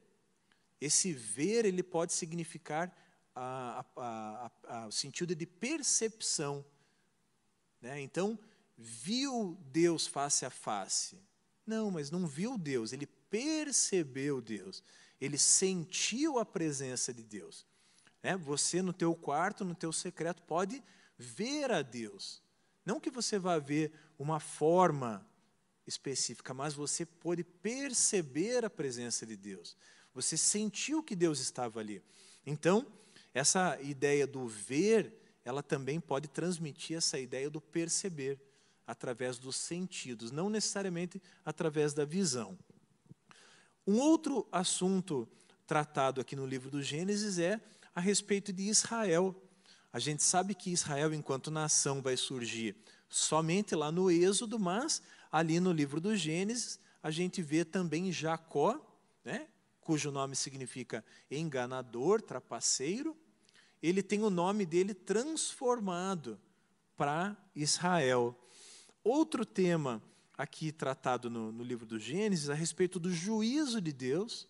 esse 0.80 1.12
ver 1.12 1.64
ele 1.64 1.82
pode 1.82 2.12
significar 2.12 2.96
a, 3.34 3.84
a, 3.96 4.50
a, 4.68 4.86
o 4.86 4.92
sentido 4.92 5.34
de 5.34 5.44
percepção. 5.44 6.64
Né? 7.82 8.00
Então, 8.00 8.38
viu 8.76 9.58
Deus 9.72 10.06
face 10.06 10.46
a 10.46 10.50
face. 10.50 11.18
Não, 11.66 11.90
mas 11.90 12.12
não 12.12 12.28
viu 12.28 12.56
Deus, 12.56 12.92
ele 12.92 13.06
percebeu 13.28 14.40
Deus. 14.40 14.84
Ele 15.20 15.36
sentiu 15.36 16.38
a 16.38 16.46
presença 16.46 17.12
de 17.12 17.24
Deus. 17.24 17.66
É, 18.22 18.36
você 18.36 18.80
no 18.80 18.92
teu 18.92 19.16
quarto, 19.16 19.64
no 19.64 19.74
teu 19.74 19.92
secreto, 19.92 20.44
pode 20.44 20.80
ver 21.18 21.72
a 21.72 21.82
Deus. 21.82 22.40
Não 22.86 23.00
que 23.00 23.10
você 23.10 23.36
vá 23.36 23.58
ver 23.58 23.92
uma 24.16 24.38
forma 24.38 25.27
específica, 25.88 26.52
mas 26.52 26.74
você 26.74 27.06
pode 27.06 27.42
perceber 27.42 28.64
a 28.64 28.70
presença 28.70 29.24
de 29.24 29.36
Deus. 29.36 29.76
Você 30.14 30.36
sentiu 30.36 31.02
que 31.02 31.16
Deus 31.16 31.40
estava 31.40 31.80
ali. 31.80 32.02
Então, 32.44 32.86
essa 33.32 33.80
ideia 33.80 34.26
do 34.26 34.46
ver, 34.46 35.12
ela 35.44 35.62
também 35.62 35.98
pode 35.98 36.28
transmitir 36.28 36.96
essa 36.96 37.18
ideia 37.18 37.48
do 37.48 37.60
perceber 37.60 38.40
através 38.86 39.38
dos 39.38 39.56
sentidos, 39.56 40.30
não 40.30 40.48
necessariamente 40.48 41.20
através 41.44 41.92
da 41.92 42.04
visão. 42.04 42.58
Um 43.86 43.98
outro 43.98 44.46
assunto 44.52 45.28
tratado 45.66 46.20
aqui 46.20 46.36
no 46.36 46.46
livro 46.46 46.70
do 46.70 46.82
Gênesis 46.82 47.38
é 47.38 47.60
a 47.94 48.00
respeito 48.00 48.52
de 48.52 48.64
Israel. 48.64 49.34
A 49.92 49.98
gente 49.98 50.22
sabe 50.22 50.54
que 50.54 50.70
Israel, 50.70 51.14
enquanto 51.14 51.50
nação, 51.50 52.02
vai 52.02 52.16
surgir 52.16 52.76
somente 53.08 53.74
lá 53.74 53.90
no 53.90 54.10
Êxodo, 54.10 54.58
mas 54.58 55.02
ali 55.30 55.60
no 55.60 55.72
livro 55.72 56.00
do 56.00 56.16
Gênesis 56.16 56.80
a 57.02 57.10
gente 57.10 57.42
vê 57.42 57.64
também 57.64 58.12
Jacó, 58.12 58.80
né, 59.24 59.48
cujo 59.80 60.10
nome 60.10 60.36
significa 60.36 61.04
enganador, 61.30 62.20
trapaceiro. 62.20 63.16
Ele 63.82 64.02
tem 64.02 64.22
o 64.22 64.30
nome 64.30 64.66
dele 64.66 64.92
transformado 64.92 66.38
para 66.96 67.36
Israel. 67.54 68.36
Outro 69.04 69.46
tema 69.46 70.02
aqui 70.36 70.72
tratado 70.72 71.30
no, 71.30 71.52
no 71.52 71.64
livro 71.64 71.86
do 71.86 71.98
Gênesis 71.98 72.50
a 72.50 72.54
respeito 72.54 72.98
do 72.98 73.12
juízo 73.12 73.80
de 73.80 73.92
Deus. 73.92 74.48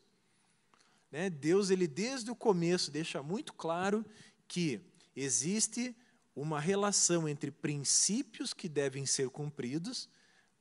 Né? 1.12 1.30
Deus, 1.30 1.70
ele 1.70 1.86
desde 1.86 2.30
o 2.30 2.36
começo 2.36 2.90
deixa 2.90 3.22
muito 3.22 3.52
claro 3.52 4.04
que 4.46 4.80
existe 5.14 5.94
uma 6.34 6.58
relação 6.58 7.28
entre 7.28 7.50
princípios 7.50 8.54
que 8.54 8.68
devem 8.68 9.04
ser 9.04 9.28
cumpridos 9.28 10.08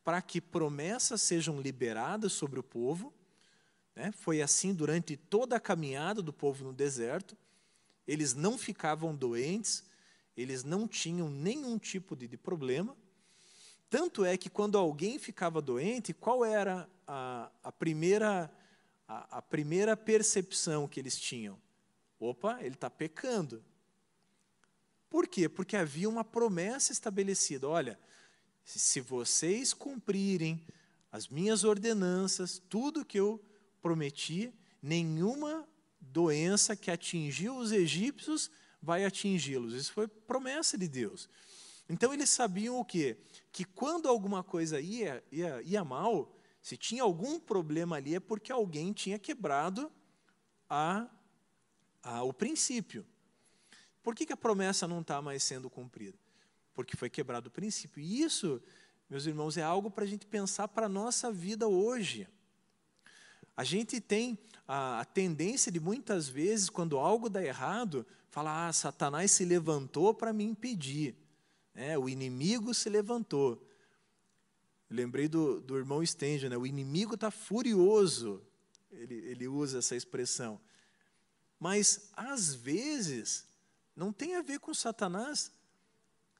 para 0.07 0.21
que 0.21 0.39
promessas 0.39 1.21
sejam 1.21 1.59
liberadas 1.59 2.31
sobre 2.31 2.57
o 2.57 2.63
povo. 2.63 3.13
Né? 3.93 4.13
Foi 4.13 4.41
assim 4.41 4.73
durante 4.73 5.17
toda 5.17 5.57
a 5.57 5.59
caminhada 5.59 6.21
do 6.21 6.31
povo 6.31 6.63
no 6.63 6.71
deserto. 6.71 7.35
Eles 8.07 8.33
não 8.33 8.57
ficavam 8.57 9.13
doentes, 9.13 9.83
eles 10.37 10.63
não 10.63 10.87
tinham 10.87 11.29
nenhum 11.29 11.77
tipo 11.77 12.15
de, 12.15 12.25
de 12.25 12.37
problema. 12.37 12.95
Tanto 13.89 14.23
é 14.23 14.37
que 14.37 14.49
quando 14.49 14.77
alguém 14.77 15.19
ficava 15.19 15.61
doente, 15.61 16.13
qual 16.13 16.45
era 16.45 16.89
a, 17.05 17.51
a 17.61 17.71
primeira, 17.73 18.49
a, 19.05 19.39
a, 19.39 19.41
primeira 19.41 19.97
percepção 19.97 20.87
que 20.87 21.01
eles 21.01 21.19
tinham? 21.19 21.61
Opa, 22.17 22.59
ele 22.61 22.75
está 22.75 22.89
pecando. 22.89 23.61
Por 25.09 25.27
quê? 25.27 25.49
Porque 25.49 25.75
havia 25.75 26.07
uma 26.07 26.23
promessa 26.23 26.93
estabelecida. 26.93 27.67
Olha, 27.67 27.99
se 28.67 28.99
vocês 28.99 29.73
cumprirem 29.73 30.61
as 31.09 31.29
minhas 31.29 31.63
ordenanças, 31.63 32.61
tudo 32.69 33.05
que 33.05 33.17
eu 33.17 33.41
prometi, 33.81 34.53
nenhuma 34.81 35.67
doença 36.01 36.75
que 36.75 36.91
atingiu 36.91 37.55
os 37.55 37.71
egípcios 37.71 38.51
vai 38.81 39.05
atingi-los. 39.05 39.73
Isso 39.73 39.93
foi 39.93 40.07
promessa 40.07 40.77
de 40.77 40.87
Deus. 40.87 41.29
Então 41.87 42.13
eles 42.13 42.29
sabiam 42.29 42.77
o 42.77 42.83
quê? 42.83 43.17
Que 43.53 43.63
quando 43.63 44.09
alguma 44.09 44.43
coisa 44.43 44.81
ia, 44.81 45.23
ia, 45.31 45.61
ia 45.61 45.85
mal, 45.85 46.35
se 46.61 46.75
tinha 46.75 47.03
algum 47.03 47.39
problema 47.39 47.95
ali, 47.95 48.15
é 48.15 48.19
porque 48.19 48.51
alguém 48.51 48.91
tinha 48.91 49.17
quebrado 49.17 49.89
a, 50.69 51.07
a, 52.03 52.21
o 52.23 52.33
princípio. 52.33 53.05
Por 54.03 54.13
que, 54.13 54.25
que 54.25 54.33
a 54.33 54.37
promessa 54.37 54.87
não 54.87 54.99
está 54.99 55.21
mais 55.21 55.41
sendo 55.41 55.69
cumprida? 55.69 56.17
Porque 56.77 56.95
foi 56.95 57.09
quebrado 57.09 57.47
o 57.47 57.51
princípio. 57.51 57.99
E 57.99 58.21
isso, 58.21 58.61
meus 59.09 59.25
irmãos, 59.25 59.57
é 59.57 59.63
algo 59.63 59.89
para 59.89 60.03
a 60.03 60.07
gente 60.07 60.27
pensar 60.27 60.67
para 60.67 60.85
a 60.85 60.89
nossa 60.89 61.31
vida 61.31 61.67
hoje. 61.67 62.27
A 63.55 63.63
gente 63.63 63.99
tem 63.99 64.37
a, 64.67 64.99
a, 64.99 65.05
tendência 65.05 65.71
de 65.71 65.79
muitas 65.79 66.29
vezes, 66.29 66.69
quando 66.69 66.99
algo 66.99 67.31
dá 67.31 67.43
errado, 67.43 68.05
falar: 68.29 68.67
ah, 68.67 68.71
Satanás 68.71 69.31
se 69.31 69.43
levantou 69.43 70.13
para 70.13 70.31
me 70.31 70.43
impedir. 70.43 71.15
É, 71.73 71.97
o 71.97 72.07
inimigo 72.07 72.75
se 72.75 72.89
levantou. 72.89 73.67
Lembrei 74.87 75.27
do, 75.27 75.59
do 75.59 75.79
irmão 75.79 76.05
Stenge, 76.05 76.47
né? 76.47 76.55
o 76.57 76.67
inimigo 76.67 77.15
está 77.15 77.31
furioso. 77.31 78.39
Ele, 78.91 79.15
ele 79.15 79.47
usa 79.47 79.79
essa 79.79 79.95
expressão. 79.95 80.61
Mas, 81.59 82.11
às 82.13 82.53
vezes, 82.53 83.47
não 83.95 84.13
tem 84.13 84.35
a 84.35 84.43
ver 84.43 84.59
com 84.59 84.75
Satanás. 84.75 85.56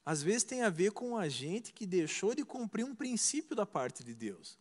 Às 0.08 0.24
vezes 0.24 0.46
tem 0.46 0.62
a 0.62 0.70
ver 0.70 0.94
com 0.94 1.18
a 1.18 1.28
gente 1.28 1.74
que 1.74 1.86
deixou 1.86 2.34
de 2.34 2.46
cumprir 2.46 2.86
um 2.86 2.96
princípio 2.96 3.54
da 3.54 3.66
parte 3.66 4.06
de 4.06 4.16
Deus. 4.16 4.58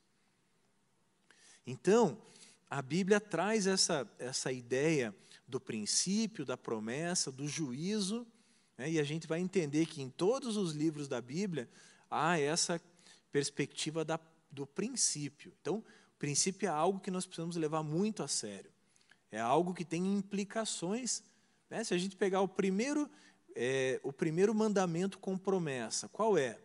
Então, 1.65 2.21
a 2.69 2.83
Bíblia 2.83 3.21
traz 3.21 3.65
essa, 3.65 4.11
essa 4.19 4.51
ideia 4.51 5.15
do 5.47 5.61
princípio, 5.61 6.45
da 6.45 6.57
promessa, 6.57 7.31
do 7.31 7.47
juízo, 7.47 8.27
né, 8.77 8.91
e 8.91 8.99
a 8.99 9.05
gente 9.05 9.29
vai 9.29 9.39
entender 9.39 9.87
que 9.87 10.03
em 10.03 10.11
todos 10.11 10.57
os 10.57 10.73
livros 10.73 11.07
da 11.07 11.21
Bíblia 11.21 11.71
há 12.11 12.37
essa 12.41 12.83
perspectiva 13.31 14.05
da, 14.05 14.19
do 14.51 14.67
princípio. 14.67 15.53
Então, 15.61 15.77
o 15.77 16.19
princípio 16.19 16.67
é 16.67 16.71
algo 16.71 16.99
que 16.99 17.09
nós 17.09 17.25
precisamos 17.25 17.55
levar 17.55 17.85
muito 17.85 18.21
a 18.21 18.27
sério. 18.27 18.73
É 19.31 19.39
algo 19.39 19.73
que 19.73 19.85
tem 19.85 20.13
implicações. 20.13 21.23
Né? 21.71 21.85
Se 21.85 21.95
a 21.95 21.99
gente 21.99 22.17
pegar 22.17 22.41
o 22.41 22.49
primeiro, 22.49 23.09
é, 23.59 23.99
o 24.03 24.13
primeiro 24.13 24.55
mandamento 24.55 25.19
com 25.19 25.37
promessa, 25.39 26.09
qual 26.11 26.37
é? 26.37 26.61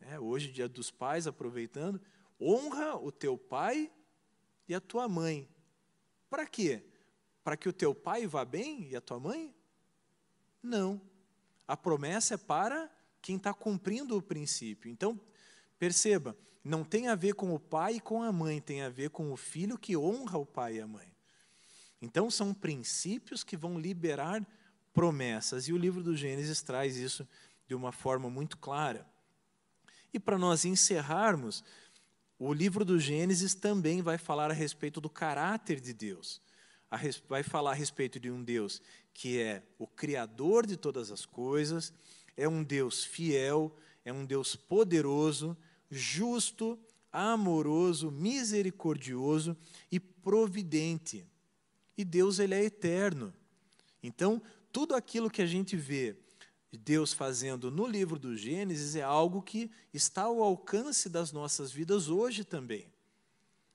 é? 0.00 0.18
Hoje, 0.18 0.52
dia 0.52 0.68
dos 0.68 0.88
pais, 0.88 1.26
aproveitando, 1.26 2.00
honra 2.40 2.96
o 2.96 3.10
teu 3.10 3.36
pai 3.36 3.90
e 4.68 4.74
a 4.74 4.80
tua 4.80 5.08
mãe. 5.08 5.48
Para 6.30 6.46
quê? 6.46 6.84
Para 7.42 7.56
que 7.56 7.68
o 7.68 7.72
teu 7.72 7.92
pai 7.92 8.28
vá 8.28 8.44
bem 8.44 8.88
e 8.88 8.94
a 8.94 9.00
tua 9.00 9.18
mãe? 9.18 9.52
Não. 10.62 11.00
A 11.66 11.76
promessa 11.76 12.34
é 12.34 12.38
para 12.38 12.88
quem 13.20 13.36
está 13.36 13.52
cumprindo 13.52 14.16
o 14.16 14.22
princípio. 14.22 14.88
Então, 14.88 15.20
perceba, 15.80 16.36
não 16.62 16.84
tem 16.84 17.08
a 17.08 17.16
ver 17.16 17.34
com 17.34 17.52
o 17.52 17.58
pai 17.58 17.96
e 17.96 18.00
com 18.00 18.22
a 18.22 18.30
mãe, 18.30 18.60
tem 18.60 18.82
a 18.82 18.88
ver 18.88 19.10
com 19.10 19.32
o 19.32 19.36
filho 19.36 19.76
que 19.76 19.96
honra 19.96 20.38
o 20.38 20.46
pai 20.46 20.76
e 20.76 20.80
a 20.80 20.86
mãe. 20.86 21.12
Então, 22.00 22.30
são 22.30 22.54
princípios 22.54 23.42
que 23.42 23.56
vão 23.56 23.78
liberar 23.78 24.46
promessas. 24.92 25.68
E 25.68 25.72
o 25.72 25.78
livro 25.78 26.02
do 26.02 26.16
Gênesis 26.16 26.62
traz 26.62 26.96
isso 26.96 27.26
de 27.66 27.74
uma 27.74 27.92
forma 27.92 28.28
muito 28.28 28.56
clara. 28.56 29.06
E 30.12 30.18
para 30.18 30.38
nós 30.38 30.64
encerrarmos, 30.64 31.62
o 32.38 32.52
livro 32.52 32.84
do 32.84 32.98
Gênesis 32.98 33.54
também 33.54 34.02
vai 34.02 34.18
falar 34.18 34.50
a 34.50 34.54
respeito 34.54 35.00
do 35.00 35.10
caráter 35.10 35.80
de 35.80 35.92
Deus. 35.92 36.40
Vai 37.28 37.42
falar 37.42 37.70
a 37.70 37.74
respeito 37.74 38.18
de 38.18 38.30
um 38.30 38.42
Deus 38.42 38.82
que 39.12 39.38
é 39.38 39.62
o 39.78 39.86
Criador 39.86 40.66
de 40.66 40.76
todas 40.76 41.10
as 41.10 41.26
coisas, 41.26 41.92
é 42.36 42.48
um 42.48 42.62
Deus 42.62 43.04
fiel, 43.04 43.76
é 44.04 44.12
um 44.12 44.24
Deus 44.24 44.56
poderoso, 44.56 45.56
justo, 45.90 46.78
amoroso, 47.12 48.10
misericordioso 48.10 49.56
e 49.90 50.00
providente. 50.00 51.26
E 51.98 52.04
Deus 52.04 52.38
ele 52.38 52.54
é 52.54 52.64
eterno. 52.64 53.32
Então, 54.02 54.40
tudo 54.72 54.94
aquilo 54.94 55.30
que 55.30 55.42
a 55.42 55.46
gente 55.46 55.76
vê 55.76 56.16
Deus 56.72 57.12
fazendo 57.12 57.70
no 57.70 57.86
livro 57.86 58.18
do 58.18 58.36
Gênesis 58.36 58.94
é 58.94 59.02
algo 59.02 59.42
que 59.42 59.70
está 59.92 60.22
ao 60.22 60.42
alcance 60.42 61.08
das 61.08 61.32
nossas 61.32 61.72
vidas 61.72 62.08
hoje 62.08 62.44
também. 62.44 62.86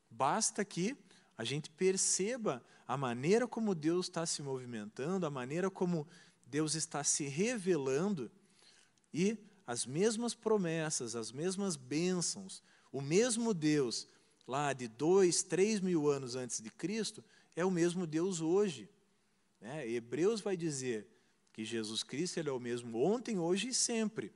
Basta 0.10 0.64
que 0.64 0.96
a 1.38 1.44
gente 1.44 1.70
perceba 1.70 2.64
a 2.88 2.96
maneira 2.96 3.48
como 3.48 3.76
Deus 3.76 4.06
está 4.06 4.26
se 4.26 4.42
movimentando, 4.42 5.26
a 5.26 5.30
maneira 5.30 5.70
como 5.70 6.08
Deus 6.46 6.76
está 6.76 7.04
se 7.04 7.26
revelando 7.28 8.32
e 9.14 9.38
as 9.68 9.86
mesmas 9.86 10.34
promessas, 10.34 11.16
as 11.16 11.32
mesmas 11.32 11.76
bênçãos, 11.76 12.64
o 12.92 13.02
mesmo 13.02 13.54
Deus 13.54 14.08
lá 14.48 14.72
de 14.72 14.88
dois, 14.88 15.44
três 15.44 15.82
mil 15.82 16.10
anos 16.10 16.36
antes 16.36 16.62
de 16.62 16.70
Cristo 16.70 17.24
é 17.56 17.66
o 17.66 17.72
mesmo 17.72 18.06
Deus 18.06 18.40
hoje. 18.40 18.88
É, 19.62 19.90
Hebreus 19.90 20.42
vai 20.42 20.56
dizer 20.56 21.08
que 21.52 21.64
Jesus 21.64 22.04
Cristo 22.04 22.38
ele 22.38 22.50
é 22.50 22.52
o 22.52 22.60
mesmo 22.60 23.02
ontem, 23.02 23.40
hoje 23.40 23.70
e 23.70 23.74
sempre. 23.74 24.34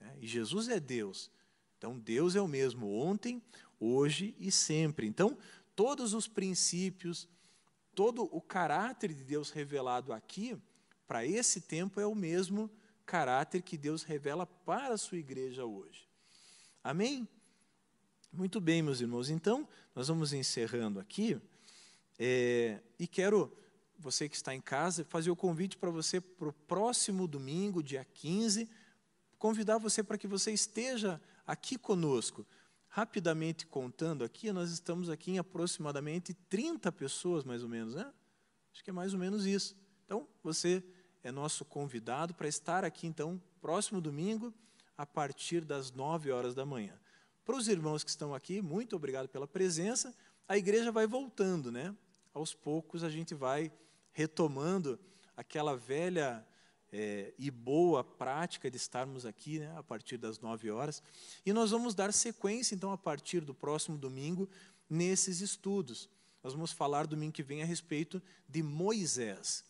Né? 0.00 0.16
E 0.20 0.26
Jesus 0.26 0.68
é 0.68 0.78
Deus. 0.78 1.30
Então, 1.76 1.98
Deus 1.98 2.36
é 2.36 2.40
o 2.40 2.46
mesmo 2.46 2.88
ontem, 2.92 3.42
hoje 3.80 4.36
e 4.38 4.52
sempre. 4.52 5.06
Então, 5.06 5.36
todos 5.74 6.14
os 6.14 6.28
princípios, 6.28 7.28
todo 7.94 8.28
o 8.30 8.40
caráter 8.40 9.12
de 9.12 9.24
Deus 9.24 9.50
revelado 9.50 10.12
aqui, 10.12 10.56
para 11.06 11.26
esse 11.26 11.60
tempo, 11.62 12.00
é 12.00 12.06
o 12.06 12.14
mesmo 12.14 12.70
caráter 13.04 13.62
que 13.62 13.76
Deus 13.76 14.04
revela 14.04 14.46
para 14.46 14.94
a 14.94 14.98
sua 14.98 15.18
igreja 15.18 15.64
hoje. 15.64 16.08
Amém? 16.84 17.28
Muito 18.32 18.60
bem, 18.60 18.80
meus 18.80 19.00
irmãos. 19.00 19.28
Então, 19.28 19.68
nós 19.94 20.08
vamos 20.08 20.32
encerrando 20.32 20.98
aqui. 20.98 21.38
É, 22.18 22.80
e 22.98 23.06
quero 23.06 23.52
você 24.02 24.28
que 24.28 24.36
está 24.36 24.54
em 24.54 24.60
casa, 24.60 25.04
fazer 25.04 25.30
o 25.30 25.36
convite 25.36 25.76
para 25.76 25.90
você 25.90 26.20
para 26.20 26.48
o 26.48 26.52
próximo 26.52 27.26
domingo, 27.26 27.82
dia 27.82 28.04
15, 28.04 28.68
convidar 29.38 29.78
você 29.78 30.02
para 30.02 30.18
que 30.18 30.26
você 30.26 30.52
esteja 30.52 31.20
aqui 31.46 31.78
conosco. 31.78 32.46
Rapidamente 32.88 33.66
contando 33.66 34.22
aqui, 34.22 34.52
nós 34.52 34.70
estamos 34.70 35.08
aqui 35.08 35.32
em 35.32 35.38
aproximadamente 35.38 36.34
30 36.34 36.92
pessoas, 36.92 37.42
mais 37.44 37.62
ou 37.62 37.68
menos, 37.68 37.94
né? 37.94 38.12
Acho 38.72 38.84
que 38.84 38.90
é 38.90 38.92
mais 38.92 39.14
ou 39.14 39.18
menos 39.18 39.46
isso. 39.46 39.76
Então, 40.04 40.28
você 40.42 40.84
é 41.22 41.30
nosso 41.30 41.64
convidado 41.64 42.34
para 42.34 42.48
estar 42.48 42.84
aqui, 42.84 43.06
então, 43.06 43.40
próximo 43.60 44.00
domingo, 44.00 44.52
a 44.96 45.06
partir 45.06 45.64
das 45.64 45.90
9 45.90 46.30
horas 46.30 46.54
da 46.54 46.66
manhã. 46.66 46.98
Para 47.44 47.56
os 47.56 47.66
irmãos 47.66 48.04
que 48.04 48.10
estão 48.10 48.34
aqui, 48.34 48.60
muito 48.60 48.94
obrigado 48.94 49.28
pela 49.28 49.48
presença. 49.48 50.14
A 50.46 50.58
igreja 50.58 50.92
vai 50.92 51.06
voltando, 51.06 51.72
né? 51.72 51.96
Aos 52.34 52.54
poucos 52.54 53.02
a 53.02 53.10
gente 53.10 53.34
vai 53.34 53.72
retomando 54.12 54.98
aquela 55.36 55.76
velha 55.76 56.46
é, 56.92 57.32
e 57.38 57.50
boa 57.50 58.04
prática 58.04 58.70
de 58.70 58.76
estarmos 58.76 59.24
aqui 59.24 59.58
né, 59.58 59.74
a 59.76 59.82
partir 59.82 60.18
das 60.18 60.38
nove 60.38 60.70
horas. 60.70 61.02
E 61.44 61.52
nós 61.52 61.70
vamos 61.70 61.94
dar 61.94 62.12
sequência, 62.12 62.74
então, 62.74 62.92
a 62.92 62.98
partir 62.98 63.40
do 63.40 63.54
próximo 63.54 63.96
domingo, 63.96 64.48
nesses 64.88 65.40
estudos. 65.40 66.08
Nós 66.42 66.52
vamos 66.52 66.72
falar 66.72 67.06
domingo 67.06 67.32
que 67.32 67.42
vem 67.42 67.62
a 67.62 67.66
respeito 67.66 68.20
de 68.48 68.62
Moisés. 68.62 69.64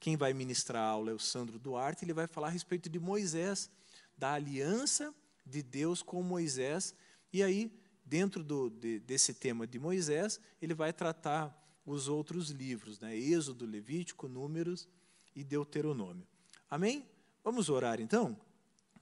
Quem 0.00 0.16
vai 0.16 0.32
ministrar 0.32 0.82
a 0.82 0.86
aula 0.86 1.10
é 1.10 1.14
o 1.14 1.18
Sandro 1.18 1.58
Duarte, 1.58 2.04
ele 2.04 2.14
vai 2.14 2.26
falar 2.26 2.48
a 2.48 2.50
respeito 2.50 2.88
de 2.88 2.98
Moisés, 2.98 3.70
da 4.16 4.32
aliança 4.32 5.14
de 5.44 5.62
Deus 5.62 6.02
com 6.02 6.22
Moisés. 6.22 6.94
E 7.32 7.42
aí, 7.42 7.70
dentro 8.04 8.42
do, 8.42 8.70
de, 8.70 8.98
desse 9.00 9.34
tema 9.34 9.66
de 9.66 9.78
Moisés, 9.78 10.40
ele 10.60 10.74
vai 10.74 10.92
tratar 10.92 11.61
os 11.84 12.08
outros 12.08 12.50
livros, 12.50 12.98
né? 13.00 13.16
Êxodo, 13.16 13.66
Levítico, 13.66 14.28
Números 14.28 14.88
e 15.34 15.42
Deuteronômio. 15.42 16.26
Amém? 16.70 17.06
Vamos 17.44 17.68
orar 17.68 18.00
então? 18.00 18.38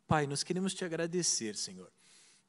Pai, 0.07 0.27
nós 0.27 0.43
queremos 0.43 0.75
te 0.75 0.85
agradecer, 0.85 1.55
Senhor. 1.57 1.91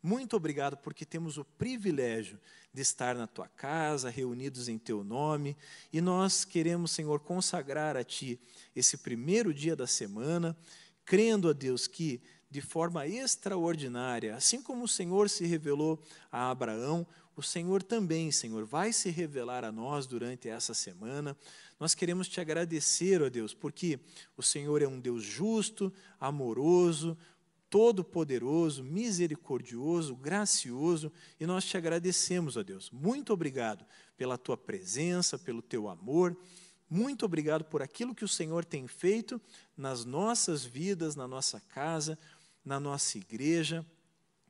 Muito 0.02 0.36
obrigado 0.36 0.78
porque 0.78 1.06
temos 1.06 1.38
o 1.38 1.46
privilégio 1.46 2.40
de 2.74 2.82
estar 2.82 3.14
na 3.14 3.28
tua 3.28 3.48
casa, 3.48 4.10
reunidos 4.10 4.68
em 4.68 4.80
teu 4.80 5.04
nome, 5.04 5.56
e 5.94 6.02
nós 6.02 6.44
queremos, 6.44 6.90
Senhor, 6.92 7.20
consagrar 7.20 7.96
a 7.96 8.04
ti 8.04 8.40
esse 8.76 8.98
primeiro 8.98 9.54
dia 9.54 9.76
da 9.76 9.86
semana, 9.86 10.58
crendo 11.06 11.50
a 11.50 11.54
Deus 11.54 11.86
que 11.86 12.20
de 12.50 12.62
forma 12.62 13.06
extraordinária, 13.06 14.36
assim 14.36 14.62
como 14.62 14.86
o 14.86 14.88
Senhor 14.88 15.30
se 15.30 15.46
revelou 15.46 16.02
a 16.32 16.50
Abraão, 16.50 17.06
o 17.36 17.42
Senhor 17.42 17.82
também, 17.82 18.32
Senhor, 18.32 18.66
vai 18.66 18.92
se 18.92 19.10
revelar 19.10 19.64
a 19.64 19.72
nós 19.72 20.06
durante 20.06 20.50
essa 20.50 20.74
semana. 20.74 21.36
Nós 21.80 21.96
queremos 21.96 22.28
te 22.28 22.42
agradecer, 22.42 23.22
ó 23.22 23.30
Deus, 23.30 23.54
porque 23.54 24.00
o 24.38 24.44
Senhor 24.44 24.82
é 24.82 24.88
um 24.88 25.00
Deus 25.00 25.24
justo, 25.24 25.92
amoroso, 26.20 27.18
todo-poderoso, 27.70 28.84
misericordioso, 28.84 30.14
gracioso, 30.14 31.12
e 31.40 31.46
nós 31.46 31.64
te 31.64 31.78
agradecemos, 31.78 32.58
ó 32.58 32.64
Deus. 32.64 32.92
Muito 32.92 33.32
obrigado 33.32 33.86
pela 34.18 34.38
tua 34.38 34.58
presença, 34.58 35.40
pelo 35.40 35.62
teu 35.62 35.88
amor. 35.88 36.38
Muito 36.90 37.26
obrigado 37.26 37.64
por 37.64 37.82
aquilo 37.82 38.14
que 38.14 38.26
o 38.26 38.28
Senhor 38.28 38.66
tem 38.66 38.86
feito 38.86 39.42
nas 39.78 40.04
nossas 40.04 40.66
vidas, 40.66 41.16
na 41.16 41.26
nossa 41.26 41.62
casa, 41.62 42.20
na 42.66 42.78
nossa 42.78 43.18
igreja. 43.18 43.86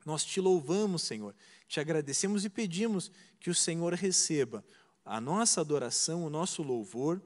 Nós 0.04 0.24
te 0.24 0.40
louvamos, 0.40 1.02
Senhor, 1.02 1.32
te 1.72 1.80
agradecemos 1.80 2.44
e 2.44 2.50
pedimos 2.50 3.10
que 3.40 3.48
o 3.48 3.54
Senhor 3.54 3.94
receba 3.94 4.62
a 5.02 5.18
nossa 5.18 5.62
adoração, 5.62 6.22
o 6.22 6.28
nosso 6.28 6.62
louvor 6.62 7.22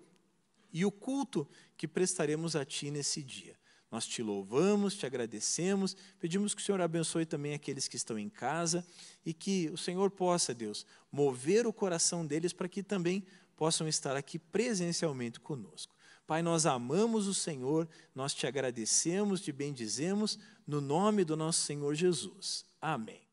e 0.72 0.84
o 0.84 0.92
culto 0.92 1.49
que 1.76 1.88
prestaremos 1.88 2.55
a 2.55 2.64
Ti 2.64 2.92
nesse 2.92 3.24
dia. 3.24 3.59
Nós 3.90 4.07
te 4.07 4.22
louvamos, 4.22 4.94
te 4.94 5.05
agradecemos, 5.05 5.97
pedimos 6.20 6.55
que 6.55 6.62
o 6.62 6.64
Senhor 6.64 6.80
abençoe 6.80 7.26
também 7.26 7.55
aqueles 7.55 7.88
que 7.88 7.97
estão 7.97 8.16
em 8.16 8.28
casa 8.28 8.86
e 9.24 9.34
que 9.34 9.68
o 9.70 9.76
Senhor 9.76 10.12
possa, 10.12 10.55
Deus, 10.55 10.86
mover 11.11 11.66
o 11.66 11.72
coração 11.72 12.24
deles 12.24 12.53
para 12.53 12.68
que 12.68 12.84
também 12.84 13.26
possam 13.57 13.88
estar 13.88 14.14
aqui 14.14 14.38
presencialmente 14.38 15.40
conosco. 15.40 15.92
Pai, 16.24 16.40
nós 16.40 16.66
amamos 16.66 17.26
o 17.26 17.34
Senhor, 17.34 17.88
nós 18.14 18.32
te 18.32 18.47
agradecemos, 18.47 19.40
te 19.40 19.51
bendizemos, 19.51 20.38
no 20.64 20.80
nome 20.80 21.24
do 21.24 21.36
nosso 21.36 21.62
Senhor 21.62 21.97
Jesus. 21.97 22.64
Amém. 22.80 23.26